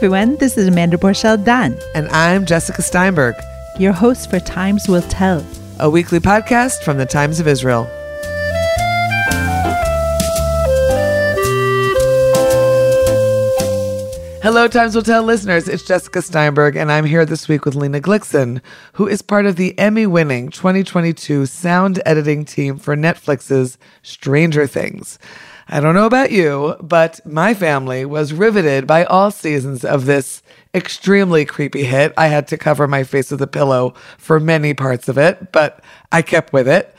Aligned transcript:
everyone, 0.00 0.34
this 0.36 0.56
is 0.56 0.66
Amanda 0.66 0.96
Borschel 0.96 1.36
Dan, 1.44 1.78
And 1.94 2.08
I'm 2.08 2.46
Jessica 2.46 2.80
Steinberg, 2.80 3.34
your 3.78 3.92
host 3.92 4.30
for 4.30 4.40
Times 4.40 4.88
Will 4.88 5.02
Tell, 5.02 5.44
a 5.78 5.90
weekly 5.90 6.18
podcast 6.18 6.82
from 6.82 6.96
the 6.96 7.04
Times 7.04 7.38
of 7.38 7.46
Israel. 7.46 7.84
Hello, 14.42 14.68
Times 14.68 14.94
Will 14.94 15.02
Tell 15.02 15.22
listeners. 15.22 15.68
It's 15.68 15.86
Jessica 15.86 16.22
Steinberg, 16.22 16.76
and 16.76 16.90
I'm 16.90 17.04
here 17.04 17.26
this 17.26 17.46
week 17.46 17.66
with 17.66 17.74
Lena 17.74 18.00
Glickson, 18.00 18.62
who 18.94 19.06
is 19.06 19.20
part 19.20 19.44
of 19.44 19.56
the 19.56 19.78
Emmy 19.78 20.06
winning 20.06 20.48
2022 20.48 21.44
sound 21.44 22.00
editing 22.06 22.46
team 22.46 22.78
for 22.78 22.96
Netflix's 22.96 23.76
Stranger 24.00 24.66
Things. 24.66 25.18
I 25.72 25.78
don't 25.78 25.94
know 25.94 26.06
about 26.06 26.32
you, 26.32 26.74
but 26.80 27.24
my 27.24 27.54
family 27.54 28.04
was 28.04 28.32
riveted 28.32 28.88
by 28.88 29.04
all 29.04 29.30
seasons 29.30 29.84
of 29.84 30.04
this 30.04 30.42
extremely 30.74 31.44
creepy 31.44 31.84
hit. 31.84 32.12
I 32.16 32.26
had 32.26 32.48
to 32.48 32.58
cover 32.58 32.88
my 32.88 33.04
face 33.04 33.30
with 33.30 33.40
a 33.40 33.46
pillow 33.46 33.94
for 34.18 34.40
many 34.40 34.74
parts 34.74 35.08
of 35.08 35.16
it, 35.16 35.52
but 35.52 35.80
I 36.10 36.22
kept 36.22 36.52
with 36.52 36.66
it. 36.66 36.92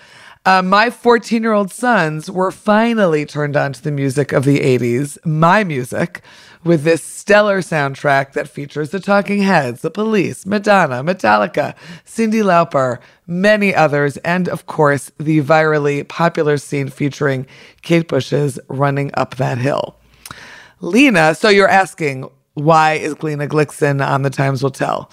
Uh, 0.46 0.62
my 0.62 0.90
14 0.90 1.44
year 1.44 1.52
old 1.52 1.70
sons 1.70 2.32
were 2.32 2.50
finally 2.50 3.26
turned 3.26 3.58
on 3.58 3.74
to 3.74 3.84
the 3.84 3.92
music 3.92 4.32
of 4.32 4.46
the 4.46 4.60
80s, 4.60 5.18
my 5.26 5.66
music, 5.66 6.22
with 6.64 6.84
this 6.84 7.04
stellar 7.04 7.62
soundtrack 7.62 8.34
that 8.34 8.48
features 8.48 8.92
the 8.92 9.00
Talking 9.00 9.42
Heads, 9.42 9.82
the 9.82 9.92
Police, 9.92 10.46
Madonna, 10.46 11.04
Metallica, 11.04 11.76
Cyndi 12.06 12.44
Lauper, 12.44 13.00
many 13.26 13.74
others, 13.74 14.18
and 14.18 14.48
of 14.48 14.66
course, 14.66 15.12
the 15.18 15.42
virally 15.42 16.08
popular 16.08 16.58
scene 16.58 16.90
featuring 16.90 17.48
Kate 17.82 18.08
Bush's 18.08 18.60
Running 18.68 19.12
Up 19.16 19.36
That 19.36 19.58
Hill. 19.58 19.96
Lena, 20.80 21.36
so 21.36 21.50
you're 21.50 21.68
asking, 21.68 22.30
why 22.54 22.94
is 22.94 23.22
Lena 23.24 23.48
Glickson 23.48 24.06
on 24.06 24.24
The 24.24 24.30
Times 24.30 24.64
Will 24.64 24.72
Tell? 24.72 25.12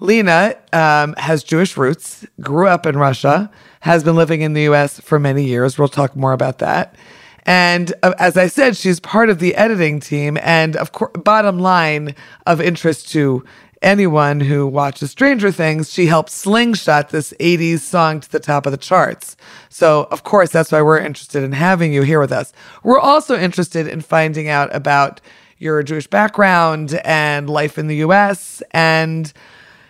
Lena 0.00 0.54
um, 0.72 1.14
has 1.16 1.42
Jewish 1.42 1.76
roots, 1.76 2.26
grew 2.40 2.68
up 2.68 2.84
in 2.84 2.98
Russia, 2.98 3.50
has 3.80 4.04
been 4.04 4.16
living 4.16 4.42
in 4.42 4.52
the 4.52 4.62
US 4.62 5.00
for 5.00 5.18
many 5.18 5.44
years. 5.44 5.78
We'll 5.78 5.88
talk 5.88 6.14
more 6.14 6.32
about 6.32 6.58
that. 6.58 6.94
And 7.46 7.94
uh, 8.02 8.12
as 8.18 8.36
I 8.36 8.48
said, 8.48 8.76
she's 8.76 9.00
part 9.00 9.30
of 9.30 9.38
the 9.38 9.54
editing 9.54 10.00
team. 10.00 10.36
And 10.42 10.76
of 10.76 10.92
course, 10.92 11.12
bottom 11.16 11.60
line 11.60 12.14
of 12.44 12.60
interest 12.60 13.08
to 13.12 13.44
anyone 13.82 14.40
who 14.40 14.66
watches 14.66 15.12
Stranger 15.12 15.52
Things, 15.52 15.92
she 15.92 16.06
helped 16.06 16.30
slingshot 16.30 17.10
this 17.10 17.32
80s 17.38 17.80
song 17.80 18.20
to 18.20 18.30
the 18.30 18.40
top 18.40 18.66
of 18.66 18.72
the 18.72 18.78
charts. 18.78 19.36
So, 19.68 20.08
of 20.10 20.24
course, 20.24 20.50
that's 20.50 20.72
why 20.72 20.82
we're 20.82 20.98
interested 20.98 21.44
in 21.44 21.52
having 21.52 21.92
you 21.92 22.02
here 22.02 22.18
with 22.18 22.32
us. 22.32 22.52
We're 22.82 22.98
also 22.98 23.38
interested 23.38 23.86
in 23.86 24.00
finding 24.00 24.48
out 24.48 24.74
about 24.74 25.20
your 25.58 25.82
Jewish 25.82 26.06
background 26.06 27.00
and 27.04 27.48
life 27.48 27.78
in 27.78 27.86
the 27.86 27.96
US 27.96 28.62
and 28.72 29.32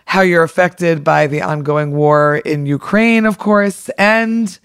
how 0.05 0.21
you're 0.21 0.45
affected 0.45 1.03
by 1.03 1.27
the 1.27 1.43
ongoing 1.43 1.93
war 1.93 2.37
in 2.37 2.67
Ukraine, 2.67 3.27
of 3.27 3.39
course. 3.39 3.89
And 3.99 4.57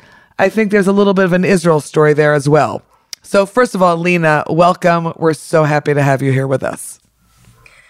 I 0.42 0.50
think 0.50 0.72
there's 0.72 0.88
a 0.88 0.92
little 0.92 1.14
bit 1.14 1.26
of 1.26 1.34
an 1.34 1.46
Israel 1.46 1.80
story 1.80 2.16
there 2.16 2.34
as 2.34 2.50
well. 2.50 2.82
So, 3.22 3.46
first 3.46 3.76
of 3.76 3.84
all, 3.84 3.96
Lena, 3.96 4.44
welcome. 4.50 5.14
We're 5.18 5.36
so 5.36 5.66
happy 5.66 5.94
to 5.94 6.02
have 6.02 6.24
you 6.24 6.32
here 6.32 6.48
with 6.48 6.64
us. 6.64 7.00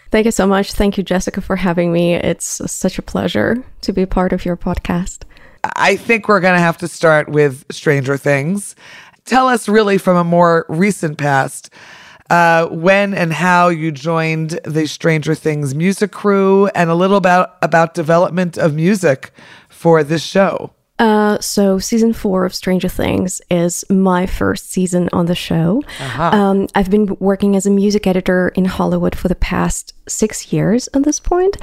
Thank 0.09 0.25
you 0.25 0.31
so 0.31 0.45
much. 0.45 0.73
Thank 0.73 0.97
you, 0.97 1.03
Jessica, 1.03 1.39
for 1.39 1.55
having 1.55 1.93
me. 1.93 2.16
It's 2.16 2.61
such 2.69 2.99
a 2.99 3.02
pleasure 3.02 3.63
to 3.80 3.93
be 3.93 4.05
part 4.05 4.33
of 4.33 4.43
your 4.43 4.58
podcast. 4.58 5.23
I 5.77 5.95
think 5.95 6.27
we're 6.27 6.41
going 6.41 6.55
to 6.55 6.59
have 6.59 6.77
to 6.80 6.89
start 6.89 7.30
with 7.30 7.63
Stranger 7.71 8.17
Things. 8.17 8.75
Tell 9.23 9.47
us, 9.47 9.69
really, 9.69 9.97
from 9.97 10.17
a 10.17 10.25
more 10.25 10.65
recent 10.67 11.17
past, 11.17 11.73
uh, 12.30 12.67
when 12.67 13.13
and 13.13 13.31
how 13.31 13.69
you 13.69 13.93
joined 13.93 14.59
the 14.65 14.89
Stranger 14.89 15.36
Things 15.36 15.73
music 15.73 16.11
crew, 16.11 16.67
and 16.75 16.89
a 16.89 16.95
little 16.95 17.15
about 17.15 17.55
about 17.61 17.93
development 17.93 18.58
of 18.58 18.73
music 18.73 19.31
for 19.70 20.03
this 20.03 20.21
show. 20.21 20.73
Uh, 21.02 21.39
so 21.39 21.80
season 21.80 22.14
four 22.14 22.45
of 22.45 22.54
Stranger 22.54 22.88
Things 22.88 23.42
is 23.50 23.84
my 23.89 24.28
first 24.28 24.72
season 24.72 25.10
on 25.12 25.26
the 25.26 25.34
show. 25.34 25.82
Uh-huh. 26.00 26.23
Um, 26.23 26.67
I've 26.76 26.92
been 26.92 27.17
working 27.20 27.56
as 27.56 27.66
a 27.66 27.72
music 27.72 28.06
editor 28.06 28.50
in 28.50 28.66
Hollywood 28.66 29.16
for 29.16 29.28
the 29.28 29.34
past 29.36 29.95
six 30.08 30.54
years 30.54 30.88
at 30.94 31.04
this 31.04 31.20
point. 31.20 31.58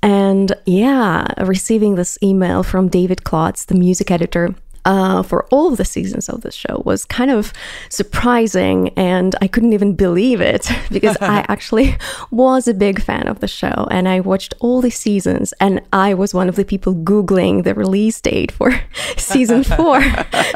And 0.00 0.52
yeah, 0.64 1.26
receiving 1.44 1.96
this 1.96 2.18
email 2.22 2.62
from 2.62 2.88
David 2.88 3.24
Klotz, 3.24 3.64
the 3.64 3.74
music 3.74 4.12
editor 4.12 4.54
uh, 4.84 5.22
for 5.22 5.44
all 5.46 5.70
of 5.70 5.76
the 5.76 5.84
seasons 5.84 6.28
of 6.28 6.42
the 6.42 6.50
show 6.50 6.82
was 6.84 7.04
kind 7.04 7.30
of 7.30 7.52
surprising, 7.88 8.90
and 8.96 9.34
I 9.40 9.48
couldn't 9.48 9.72
even 9.72 9.94
believe 9.94 10.40
it 10.40 10.70
because 10.90 11.16
I 11.20 11.44
actually 11.48 11.96
was 12.30 12.68
a 12.68 12.74
big 12.74 13.02
fan 13.02 13.28
of 13.28 13.40
the 13.40 13.48
show 13.48 13.88
and 13.90 14.08
I 14.08 14.20
watched 14.20 14.54
all 14.60 14.80
the 14.80 14.90
seasons, 14.90 15.52
and 15.60 15.80
I 15.92 16.14
was 16.14 16.34
one 16.34 16.48
of 16.48 16.56
the 16.56 16.64
people 16.64 16.94
Googling 16.94 17.64
the 17.64 17.74
release 17.74 18.20
date 18.20 18.52
for 18.52 18.72
season 19.16 19.64
four. 19.64 20.02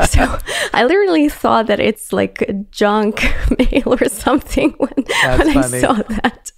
so 0.06 0.38
I 0.72 0.84
literally 0.84 1.28
thought 1.28 1.66
that 1.66 1.80
it's 1.80 2.12
like 2.12 2.70
junk 2.70 3.22
mail 3.58 3.94
or 4.00 4.08
something 4.08 4.70
when, 4.78 4.92
when 4.96 5.58
I 5.58 5.80
saw 5.80 5.94
that. 5.94 6.52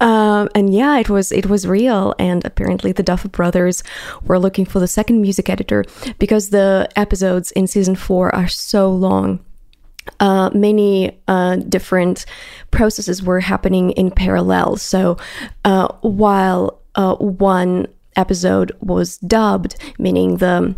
Um, 0.00 0.48
and 0.54 0.72
yeah, 0.72 0.98
it 0.98 1.10
was 1.10 1.32
it 1.32 1.46
was 1.46 1.66
real. 1.66 2.14
And 2.18 2.44
apparently, 2.44 2.92
the 2.92 3.02
Duffer 3.02 3.28
Brothers 3.28 3.82
were 4.24 4.38
looking 4.38 4.64
for 4.64 4.80
the 4.80 4.88
second 4.88 5.20
music 5.20 5.48
editor 5.48 5.84
because 6.18 6.50
the 6.50 6.83
episodes 6.96 7.50
in 7.52 7.66
season 7.66 7.94
four 7.94 8.34
are 8.34 8.48
so 8.48 8.90
long. 8.90 9.44
Uh, 10.20 10.50
many 10.52 11.18
uh, 11.28 11.56
different 11.56 12.26
processes 12.70 13.22
were 13.22 13.40
happening 13.40 13.90
in 13.92 14.10
parallel. 14.10 14.76
So 14.76 15.16
uh, 15.64 15.88
while 16.02 16.80
uh, 16.94 17.16
one 17.16 17.86
episode 18.16 18.72
was 18.80 19.16
dubbed, 19.18 19.76
meaning 19.98 20.36
the 20.36 20.74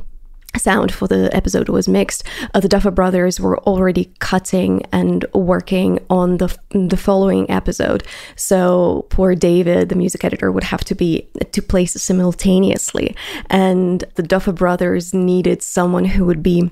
sound 0.56 0.92
for 0.92 1.06
the 1.06 1.34
episode 1.34 1.68
was 1.68 1.88
mixed. 1.88 2.24
Uh, 2.54 2.60
the 2.60 2.68
Duffer 2.68 2.90
Brothers 2.90 3.40
were 3.40 3.58
already 3.60 4.12
cutting 4.18 4.82
and 4.92 5.24
working 5.32 5.98
on 6.10 6.38
the 6.38 6.56
the 6.70 6.96
following 6.96 7.50
episode. 7.50 8.02
So 8.36 9.06
poor 9.10 9.34
David, 9.34 9.88
the 9.88 9.94
music 9.94 10.24
editor, 10.24 10.52
would 10.52 10.64
have 10.64 10.84
to 10.84 10.94
be 10.94 11.28
to 11.52 11.62
place 11.62 12.00
simultaneously, 12.00 13.16
and 13.50 14.04
the 14.14 14.22
Duffer 14.22 14.52
Brothers 14.52 15.14
needed 15.14 15.62
someone 15.62 16.04
who 16.04 16.24
would 16.24 16.42
be 16.42 16.70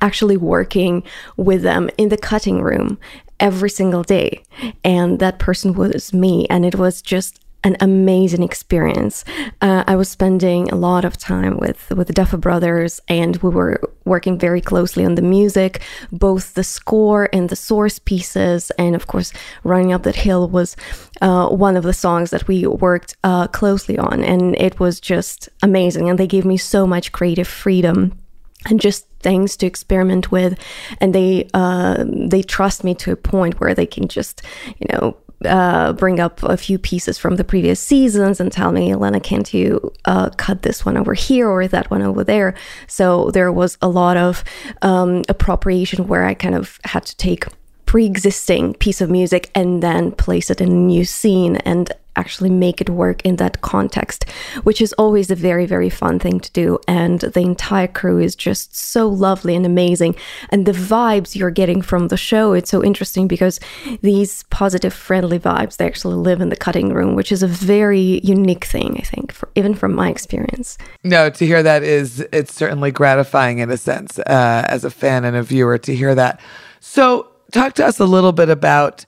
actually 0.00 0.36
working 0.36 1.02
with 1.36 1.62
them 1.62 1.90
in 1.98 2.08
the 2.08 2.16
cutting 2.16 2.62
room 2.62 2.98
every 3.40 3.70
single 3.70 4.02
day 4.02 4.42
and 4.84 5.18
that 5.18 5.38
person 5.38 5.72
was 5.72 6.12
me 6.12 6.46
and 6.50 6.64
it 6.64 6.76
was 6.76 7.00
just 7.00 7.39
an 7.62 7.76
amazing 7.80 8.42
experience. 8.42 9.24
Uh, 9.60 9.84
I 9.86 9.96
was 9.96 10.08
spending 10.08 10.70
a 10.70 10.76
lot 10.76 11.04
of 11.04 11.16
time 11.16 11.58
with 11.58 11.90
with 11.90 12.06
the 12.06 12.12
Duffer 12.12 12.36
Brothers, 12.36 13.00
and 13.08 13.36
we 13.38 13.50
were 13.50 13.80
working 14.04 14.38
very 14.38 14.60
closely 14.60 15.04
on 15.04 15.14
the 15.14 15.22
music, 15.22 15.82
both 16.10 16.54
the 16.54 16.64
score 16.64 17.28
and 17.32 17.48
the 17.48 17.56
source 17.56 17.98
pieces, 17.98 18.70
and 18.78 18.94
of 18.94 19.06
course, 19.06 19.32
"Running 19.64 19.92
Up 19.92 20.02
That 20.04 20.16
Hill" 20.16 20.48
was 20.48 20.76
uh, 21.20 21.48
one 21.48 21.76
of 21.76 21.84
the 21.84 21.92
songs 21.92 22.30
that 22.30 22.48
we 22.48 22.66
worked 22.66 23.16
uh, 23.24 23.46
closely 23.48 23.98
on, 23.98 24.24
and 24.24 24.56
it 24.56 24.80
was 24.80 25.00
just 25.00 25.48
amazing. 25.62 26.08
And 26.08 26.18
they 26.18 26.26
gave 26.26 26.44
me 26.44 26.56
so 26.56 26.86
much 26.86 27.12
creative 27.12 27.48
freedom 27.48 28.18
and 28.66 28.80
just 28.80 29.06
things 29.20 29.56
to 29.56 29.66
experiment 29.66 30.30
with 30.30 30.58
and 31.00 31.14
they 31.14 31.48
uh, 31.54 32.04
they 32.06 32.42
trust 32.42 32.84
me 32.84 32.94
to 32.94 33.12
a 33.12 33.16
point 33.16 33.60
where 33.60 33.74
they 33.74 33.86
can 33.86 34.08
just 34.08 34.42
you 34.78 34.86
know 34.92 35.16
uh, 35.44 35.92
bring 35.94 36.20
up 36.20 36.42
a 36.42 36.56
few 36.56 36.78
pieces 36.78 37.18
from 37.18 37.36
the 37.36 37.44
previous 37.44 37.80
seasons 37.80 38.40
and 38.40 38.52
tell 38.52 38.72
me, 38.72 38.92
Elena, 38.92 39.20
can't 39.20 39.52
you 39.54 39.92
uh, 40.04 40.30
cut 40.30 40.62
this 40.62 40.84
one 40.84 40.96
over 40.96 41.14
here 41.14 41.48
or 41.48 41.66
that 41.68 41.90
one 41.90 42.02
over 42.02 42.24
there? 42.24 42.54
So 42.86 43.30
there 43.30 43.52
was 43.52 43.78
a 43.80 43.88
lot 43.88 44.16
of 44.16 44.44
um, 44.82 45.22
appropriation 45.28 46.08
where 46.08 46.24
I 46.24 46.34
kind 46.34 46.54
of 46.54 46.78
had 46.84 47.06
to 47.06 47.16
take 47.16 47.46
pre-existing 47.86 48.74
piece 48.74 49.00
of 49.00 49.10
music 49.10 49.50
and 49.54 49.82
then 49.82 50.12
place 50.12 50.50
it 50.50 50.60
in 50.60 50.70
a 50.70 50.74
new 50.74 51.04
scene 51.04 51.56
and 51.56 51.92
actually 52.20 52.50
make 52.50 52.80
it 52.80 52.90
work 52.90 53.18
in 53.22 53.36
that 53.36 53.60
context 53.62 54.20
which 54.62 54.80
is 54.80 54.92
always 54.94 55.30
a 55.30 55.34
very 55.48 55.66
very 55.66 55.90
fun 55.90 56.18
thing 56.18 56.38
to 56.40 56.50
do. 56.52 56.78
And 56.86 57.20
the 57.20 57.40
entire 57.40 57.86
crew 57.88 58.18
is 58.18 58.34
just 58.34 58.76
so 58.76 59.08
lovely 59.08 59.54
and 59.54 59.66
amazing. 59.66 60.14
And 60.50 60.66
the 60.66 60.72
vibes 60.72 61.34
you're 61.34 61.50
getting 61.62 61.82
from 61.82 62.08
the 62.08 62.16
show 62.16 62.52
it's 62.52 62.70
so 62.70 62.82
interesting 62.84 63.26
because 63.26 63.60
these 64.02 64.44
positive 64.44 64.94
friendly 64.94 65.38
vibes 65.38 65.76
they 65.76 65.86
actually 65.86 66.16
live 66.16 66.40
in 66.40 66.50
the 66.50 66.56
cutting 66.66 66.92
room 66.92 67.14
which 67.14 67.32
is 67.32 67.42
a 67.42 67.46
very 67.46 68.20
unique 68.22 68.64
thing 68.64 68.96
i 68.98 69.02
think 69.02 69.32
for, 69.32 69.48
even 69.54 69.74
from 69.74 69.94
my 69.94 70.08
experience. 70.08 70.78
No 71.04 71.30
to 71.30 71.46
hear 71.46 71.62
that 71.62 71.82
is 71.82 72.20
it's 72.32 72.52
certainly 72.52 72.90
gratifying 72.90 73.58
in 73.58 73.70
a 73.70 73.76
sense 73.76 74.18
uh, 74.20 74.64
as 74.68 74.84
a 74.84 74.90
fan 74.90 75.24
and 75.24 75.36
a 75.36 75.42
viewer 75.42 75.78
to 75.78 75.94
hear 75.94 76.14
that. 76.14 76.40
So 76.80 77.28
talk 77.52 77.74
to 77.74 77.86
us 77.86 77.98
a 77.98 78.04
little 78.04 78.32
bit 78.32 78.48
about 78.48 79.04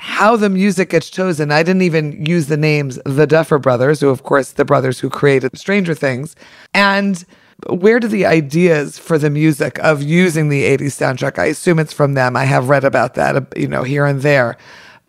how 0.00 0.34
the 0.34 0.48
music 0.48 0.88
gets 0.88 1.10
chosen. 1.10 1.52
I 1.52 1.62
didn't 1.62 1.82
even 1.82 2.24
use 2.24 2.46
the 2.46 2.56
names 2.56 2.98
the 3.04 3.26
Duffer 3.26 3.58
Brothers, 3.58 4.00
who, 4.00 4.08
of 4.08 4.22
course, 4.22 4.52
the 4.52 4.64
brothers 4.64 4.98
who 4.98 5.10
created 5.10 5.58
Stranger 5.58 5.94
Things. 5.94 6.34
And 6.72 7.22
where 7.68 8.00
do 8.00 8.08
the 8.08 8.24
ideas 8.24 8.98
for 8.98 9.18
the 9.18 9.28
music 9.28 9.78
of 9.80 10.02
using 10.02 10.48
the 10.48 10.62
80s 10.64 10.96
soundtrack? 10.96 11.38
I 11.38 11.46
assume 11.46 11.78
it's 11.78 11.92
from 11.92 12.14
them. 12.14 12.34
I 12.34 12.44
have 12.44 12.70
read 12.70 12.84
about 12.84 13.12
that, 13.14 13.36
uh, 13.36 13.42
you 13.54 13.68
know, 13.68 13.82
here 13.82 14.06
and 14.06 14.22
there. 14.22 14.56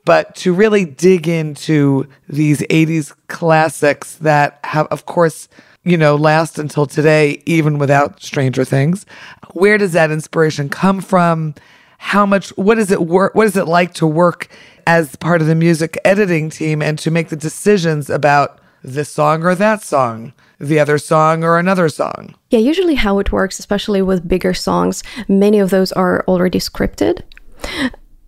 but 0.03 0.35
to 0.35 0.53
really 0.53 0.83
dig 0.83 1.27
into 1.27 2.07
these 2.27 2.61
80s 2.63 3.13
classics 3.27 4.15
that 4.15 4.59
have, 4.65 4.87
of 4.87 5.05
course, 5.05 5.47
you 5.83 5.95
know, 5.95 6.15
last 6.15 6.59
until 6.59 6.85
today, 6.85 7.41
even 7.45 7.77
without 7.77 8.21
Stranger 8.21 8.65
Things. 8.65 9.05
Where 9.53 9.77
does 9.77 9.93
that 9.93 10.11
inspiration 10.11 10.69
come 10.69 11.01
from? 11.01 11.55
How 11.97 12.25
much, 12.25 12.49
what 12.57 12.79
is 12.79 12.91
it 12.91 13.03
work? 13.03 13.35
What 13.35 13.47
is 13.47 13.55
it 13.55 13.67
like 13.67 13.93
to 13.95 14.07
work 14.07 14.49
as 14.87 15.15
part 15.15 15.41
of 15.41 15.47
the 15.47 15.55
music 15.55 15.97
editing 16.05 16.49
team 16.49 16.81
and 16.81 16.97
to 16.99 17.11
make 17.11 17.29
the 17.29 17.35
decisions 17.35 18.09
about 18.09 18.59
this 18.83 19.09
song 19.09 19.43
or 19.43 19.55
that 19.55 19.83
song, 19.83 20.33
the 20.59 20.79
other 20.79 20.97
song 20.97 21.43
or 21.43 21.57
another 21.57 21.89
song? 21.89 22.35
Yeah, 22.49 22.59
usually 22.59 22.95
how 22.95 23.19
it 23.19 23.31
works, 23.31 23.59
especially 23.59 24.01
with 24.01 24.27
bigger 24.27 24.53
songs, 24.53 25.03
many 25.27 25.59
of 25.59 25.69
those 25.69 25.91
are 25.91 26.23
already 26.27 26.59
scripted. 26.59 27.21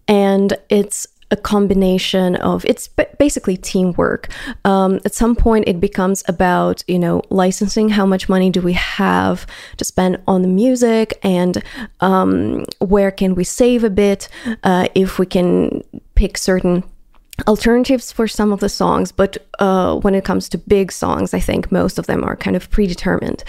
And 0.08 0.58
it's 0.70 1.08
a 1.32 1.38
combination 1.38 2.36
of 2.38 2.66
it's 2.66 2.88
basically 3.18 3.58
teamwork. 3.58 4.30
Um, 4.66 5.00
at 5.06 5.14
some 5.14 5.36
point, 5.36 5.68
it 5.68 5.80
becomes 5.80 6.24
about 6.28 6.84
you 6.88 7.00
know 7.00 7.22
licensing. 7.30 7.90
How 7.90 8.06
much 8.06 8.30
money 8.30 8.50
do 8.50 8.62
we 8.62 8.74
have 8.74 9.48
to 9.78 9.86
spend 9.86 10.20
on 10.28 10.42
the 10.42 10.48
music, 10.48 11.20
and 11.24 11.64
um, 12.00 12.66
where 12.80 13.12
can 13.12 13.36
we 13.36 13.44
save 13.44 13.84
a 13.84 13.90
bit 13.90 14.28
uh, 14.64 14.88
if 14.96 15.20
we 15.20 15.26
can 15.26 15.84
pick 16.16 16.38
certain 16.38 16.84
alternatives 17.48 18.12
for 18.12 18.28
some 18.28 18.54
of 18.54 18.60
the 18.60 18.70
songs, 18.70 19.12
but 19.12 19.38
uh, 19.60 19.96
when 19.96 20.16
it 20.16 20.24
comes 20.24 20.48
to 20.50 20.58
big 20.58 20.92
songs, 20.92 21.34
I 21.34 21.40
think 21.40 21.72
most 21.72 21.98
of 21.98 22.06
them 22.06 22.24
are 22.24 22.36
kind 22.36 22.56
of 22.56 22.70
predetermined. 22.70 23.44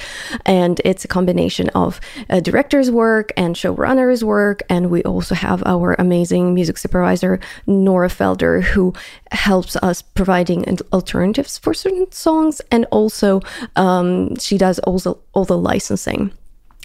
And 0.46 0.80
it's 0.84 1.04
a 1.04 1.08
combination 1.08 1.68
of 1.70 2.00
uh, 2.30 2.40
director's 2.40 2.90
work 2.90 3.32
and 3.36 3.54
showrunner's 3.54 4.24
work. 4.24 4.62
And 4.68 4.90
we 4.90 5.02
also 5.02 5.34
have 5.34 5.62
our 5.66 5.94
amazing 5.98 6.54
music 6.54 6.78
supervisor, 6.78 7.40
Nora 7.66 8.08
Felder, 8.08 8.62
who 8.62 8.94
helps 9.32 9.76
us 9.76 10.02
providing 10.02 10.78
alternatives 10.92 11.58
for 11.58 11.74
certain 11.74 12.10
songs. 12.10 12.60
And 12.70 12.86
also, 12.90 13.42
um, 13.76 14.36
she 14.36 14.58
does 14.58 14.78
also 14.80 15.18
all 15.34 15.44
the 15.44 15.58
licensing 15.58 16.32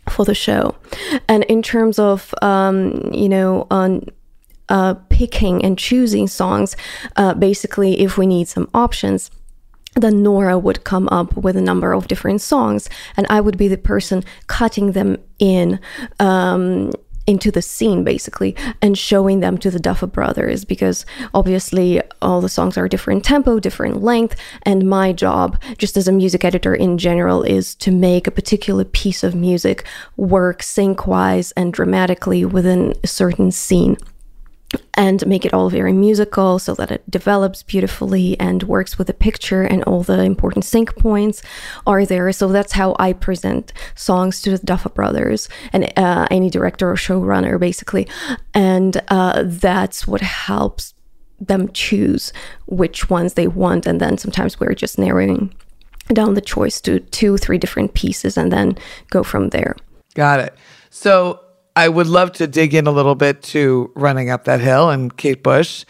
for 0.10 0.26
the 0.26 0.36
show. 0.36 0.76
And 1.28 1.44
in 1.46 1.62
terms 1.62 1.98
of, 1.98 2.34
um, 2.42 3.10
you 3.14 3.30
know, 3.30 3.68
on 3.72 4.06
uh, 4.70 4.96
picking 5.10 5.64
and 5.64 5.78
choosing 5.78 6.28
songs. 6.28 6.76
Uh, 7.16 7.34
basically, 7.34 8.00
if 8.00 8.18
we 8.18 8.26
need 8.26 8.48
some 8.48 8.70
options, 8.74 9.32
then 9.96 10.24
Nora 10.24 10.58
would 10.58 10.84
come 10.84 11.10
up 11.10 11.36
with 11.36 11.58
a 11.58 11.62
number 11.62 11.94
of 11.94 12.08
different 12.08 12.42
songs, 12.42 12.90
and 13.18 13.26
I 13.30 13.42
would 13.42 13.58
be 13.58 13.68
the 13.68 13.78
person 13.78 14.24
cutting 14.48 14.94
them 14.94 15.18
in. 15.40 15.80
Um, 16.20 16.92
into 17.28 17.52
the 17.52 17.62
scene 17.62 18.04
basically 18.04 18.56
and 18.82 18.98
showing 18.98 19.40
them 19.40 19.56
to 19.56 19.70
the 19.70 19.78
Duffer 19.78 20.08
brothers 20.08 20.66
because 20.66 21.06
obviously 21.32 22.02
all 22.24 22.42
the 22.42 22.50
songs 22.50 22.76
are 22.76 22.88
different 22.88 23.24
tempo, 23.24 23.60
different 23.60 24.02
length, 24.02 24.36
and 24.64 24.90
my 24.90 25.14
job, 25.14 25.62
just 25.78 25.96
as 25.96 26.08
a 26.08 26.12
music 26.12 26.44
editor 26.44 26.74
in 26.74 26.98
general, 26.98 27.44
is 27.44 27.76
to 27.76 27.92
make 27.92 28.26
a 28.26 28.32
particular 28.32 28.84
piece 28.84 29.24
of 29.24 29.36
music 29.36 29.86
work 30.18 30.64
sync 30.64 31.06
wise 31.06 31.52
and 31.52 31.72
dramatically 31.72 32.44
within 32.46 32.96
a 33.04 33.08
certain 33.08 33.52
scene 33.52 33.96
and 34.94 35.26
make 35.26 35.46
it 35.46 35.54
all 35.54 35.70
very 35.70 35.94
musical 35.94 36.60
so 36.60 36.74
that 36.76 36.92
it 36.92 37.10
develops 37.10 37.64
beautifully 37.64 38.40
and 38.40 38.64
works 38.64 38.98
with 38.98 39.08
the 39.08 39.14
picture 39.14 39.64
and 39.64 39.84
all 39.86 40.04
the 40.04 40.22
important 40.22 40.66
sync 40.66 40.96
points 40.96 41.42
are 41.88 42.06
there. 42.06 42.32
So 42.32 42.50
that's 42.50 42.74
how 42.74 42.96
i 43.00 43.14
present 43.14 43.74
songs 43.96 44.42
to 44.42 44.52
the 44.52 44.60
duffer 44.60 44.90
brothers 44.90 45.50
and 45.74 45.92
uh, 45.98 46.28
any 46.30 46.50
director 46.50 46.92
or 46.92 46.96
showrunner 46.96 47.60
basically. 47.60 48.08
And 48.54 49.02
uh, 49.08 49.44
that's 49.46 50.08
what 50.08 50.22
helps 50.22 50.94
them 51.40 51.72
choose 51.72 52.34
which 52.68 53.10
ones 53.10 53.34
they 53.34 53.48
want. 53.48 53.88
And 53.88 54.00
then 54.00 54.18
sometimes 54.18 54.60
we're 54.60 54.74
just 54.74 55.00
narrowing 55.00 55.54
down 56.14 56.34
the 56.34 56.42
choice 56.42 56.82
to 56.82 57.00
two 57.00 57.38
three 57.38 57.58
different 57.58 57.94
pieces 57.94 58.38
and 58.38 58.52
then 58.52 58.78
go 59.10 59.24
from 59.24 59.50
there. 59.50 59.76
Got 60.16 60.40
it. 60.42 60.56
So 60.90 61.40
I 61.80 61.88
would 61.88 62.08
love 62.08 62.34
to 62.34 62.46
dig 62.46 62.74
in 62.74 62.88
a 62.88 62.92
little 62.92 63.16
bit 63.16 63.42
to 63.44 63.90
Running 63.96 64.30
Up 64.30 64.44
That 64.44 64.60
Hill 64.60 64.90
and 64.90 65.16
Kate 65.16 65.42
Bush. 65.42 65.86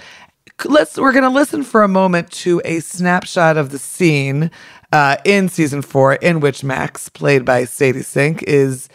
Let's 0.64 1.00
we're 1.00 1.14
going 1.14 1.24
to 1.24 1.32
listen 1.32 1.64
for 1.64 1.82
a 1.82 1.88
moment 1.88 2.30
to 2.44 2.62
a 2.64 2.80
snapshot 2.80 3.58
of 3.58 3.72
the 3.72 3.80
scene 3.80 4.52
uh, 4.94 5.18
in 5.26 5.50
season 5.50 5.82
four 5.82 6.14
in 6.14 6.42
which 6.42 6.64
Max, 6.64 7.10
played 7.10 7.44
by 7.44 7.66
Sadie 7.66 8.04
Sink, 8.04 8.44
is 8.44 8.88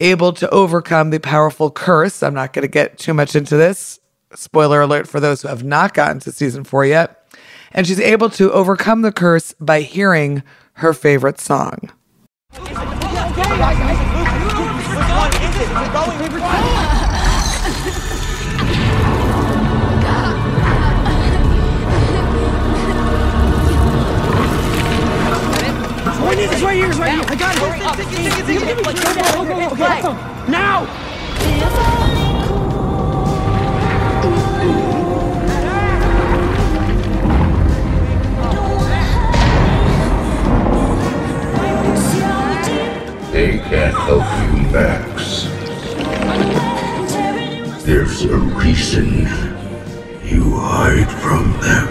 able 0.00 0.34
to 0.34 0.50
overcome 0.50 1.08
the 1.08 1.20
powerful 1.20 1.70
curse. 1.70 2.22
I'm 2.22 2.34
not 2.34 2.52
going 2.52 2.64
to 2.64 2.68
get 2.68 2.98
too 2.98 3.14
much 3.14 3.34
into 3.34 3.56
this. 3.56 3.98
Spoiler 4.34 4.82
alert 4.82 5.08
for 5.08 5.20
those 5.20 5.40
who 5.40 5.48
have 5.48 5.64
not 5.64 5.94
gotten 5.94 6.20
to 6.20 6.32
season 6.32 6.64
four 6.64 6.84
yet. 6.84 7.34
And 7.70 7.86
she's 7.86 7.98
able 7.98 8.28
to 8.28 8.52
overcome 8.52 9.00
the 9.00 9.12
curse 9.12 9.54
by 9.58 9.80
hearing 9.80 10.42
her 10.74 10.92
favorite 10.92 11.40
song. 11.40 11.90
I 15.94 15.98
need 26.34 26.48
this 26.48 26.62
right 26.62 26.76
here, 26.76 26.88
right 26.92 27.12
here. 27.12 27.22
I 27.28 27.34
got 27.36 27.54
it. 27.54 27.62
Okay, 27.62 27.84
okay, 29.38 29.66
okay. 29.66 30.02
Now! 30.50 30.86
They 43.30 43.58
can't 43.58 43.94
help 43.94 44.24
you, 44.54 44.61
There's 48.04 48.24
a 48.24 48.36
reason 48.36 49.28
you 50.24 50.56
hide 50.56 51.08
from 51.22 51.52
them. 51.62 51.86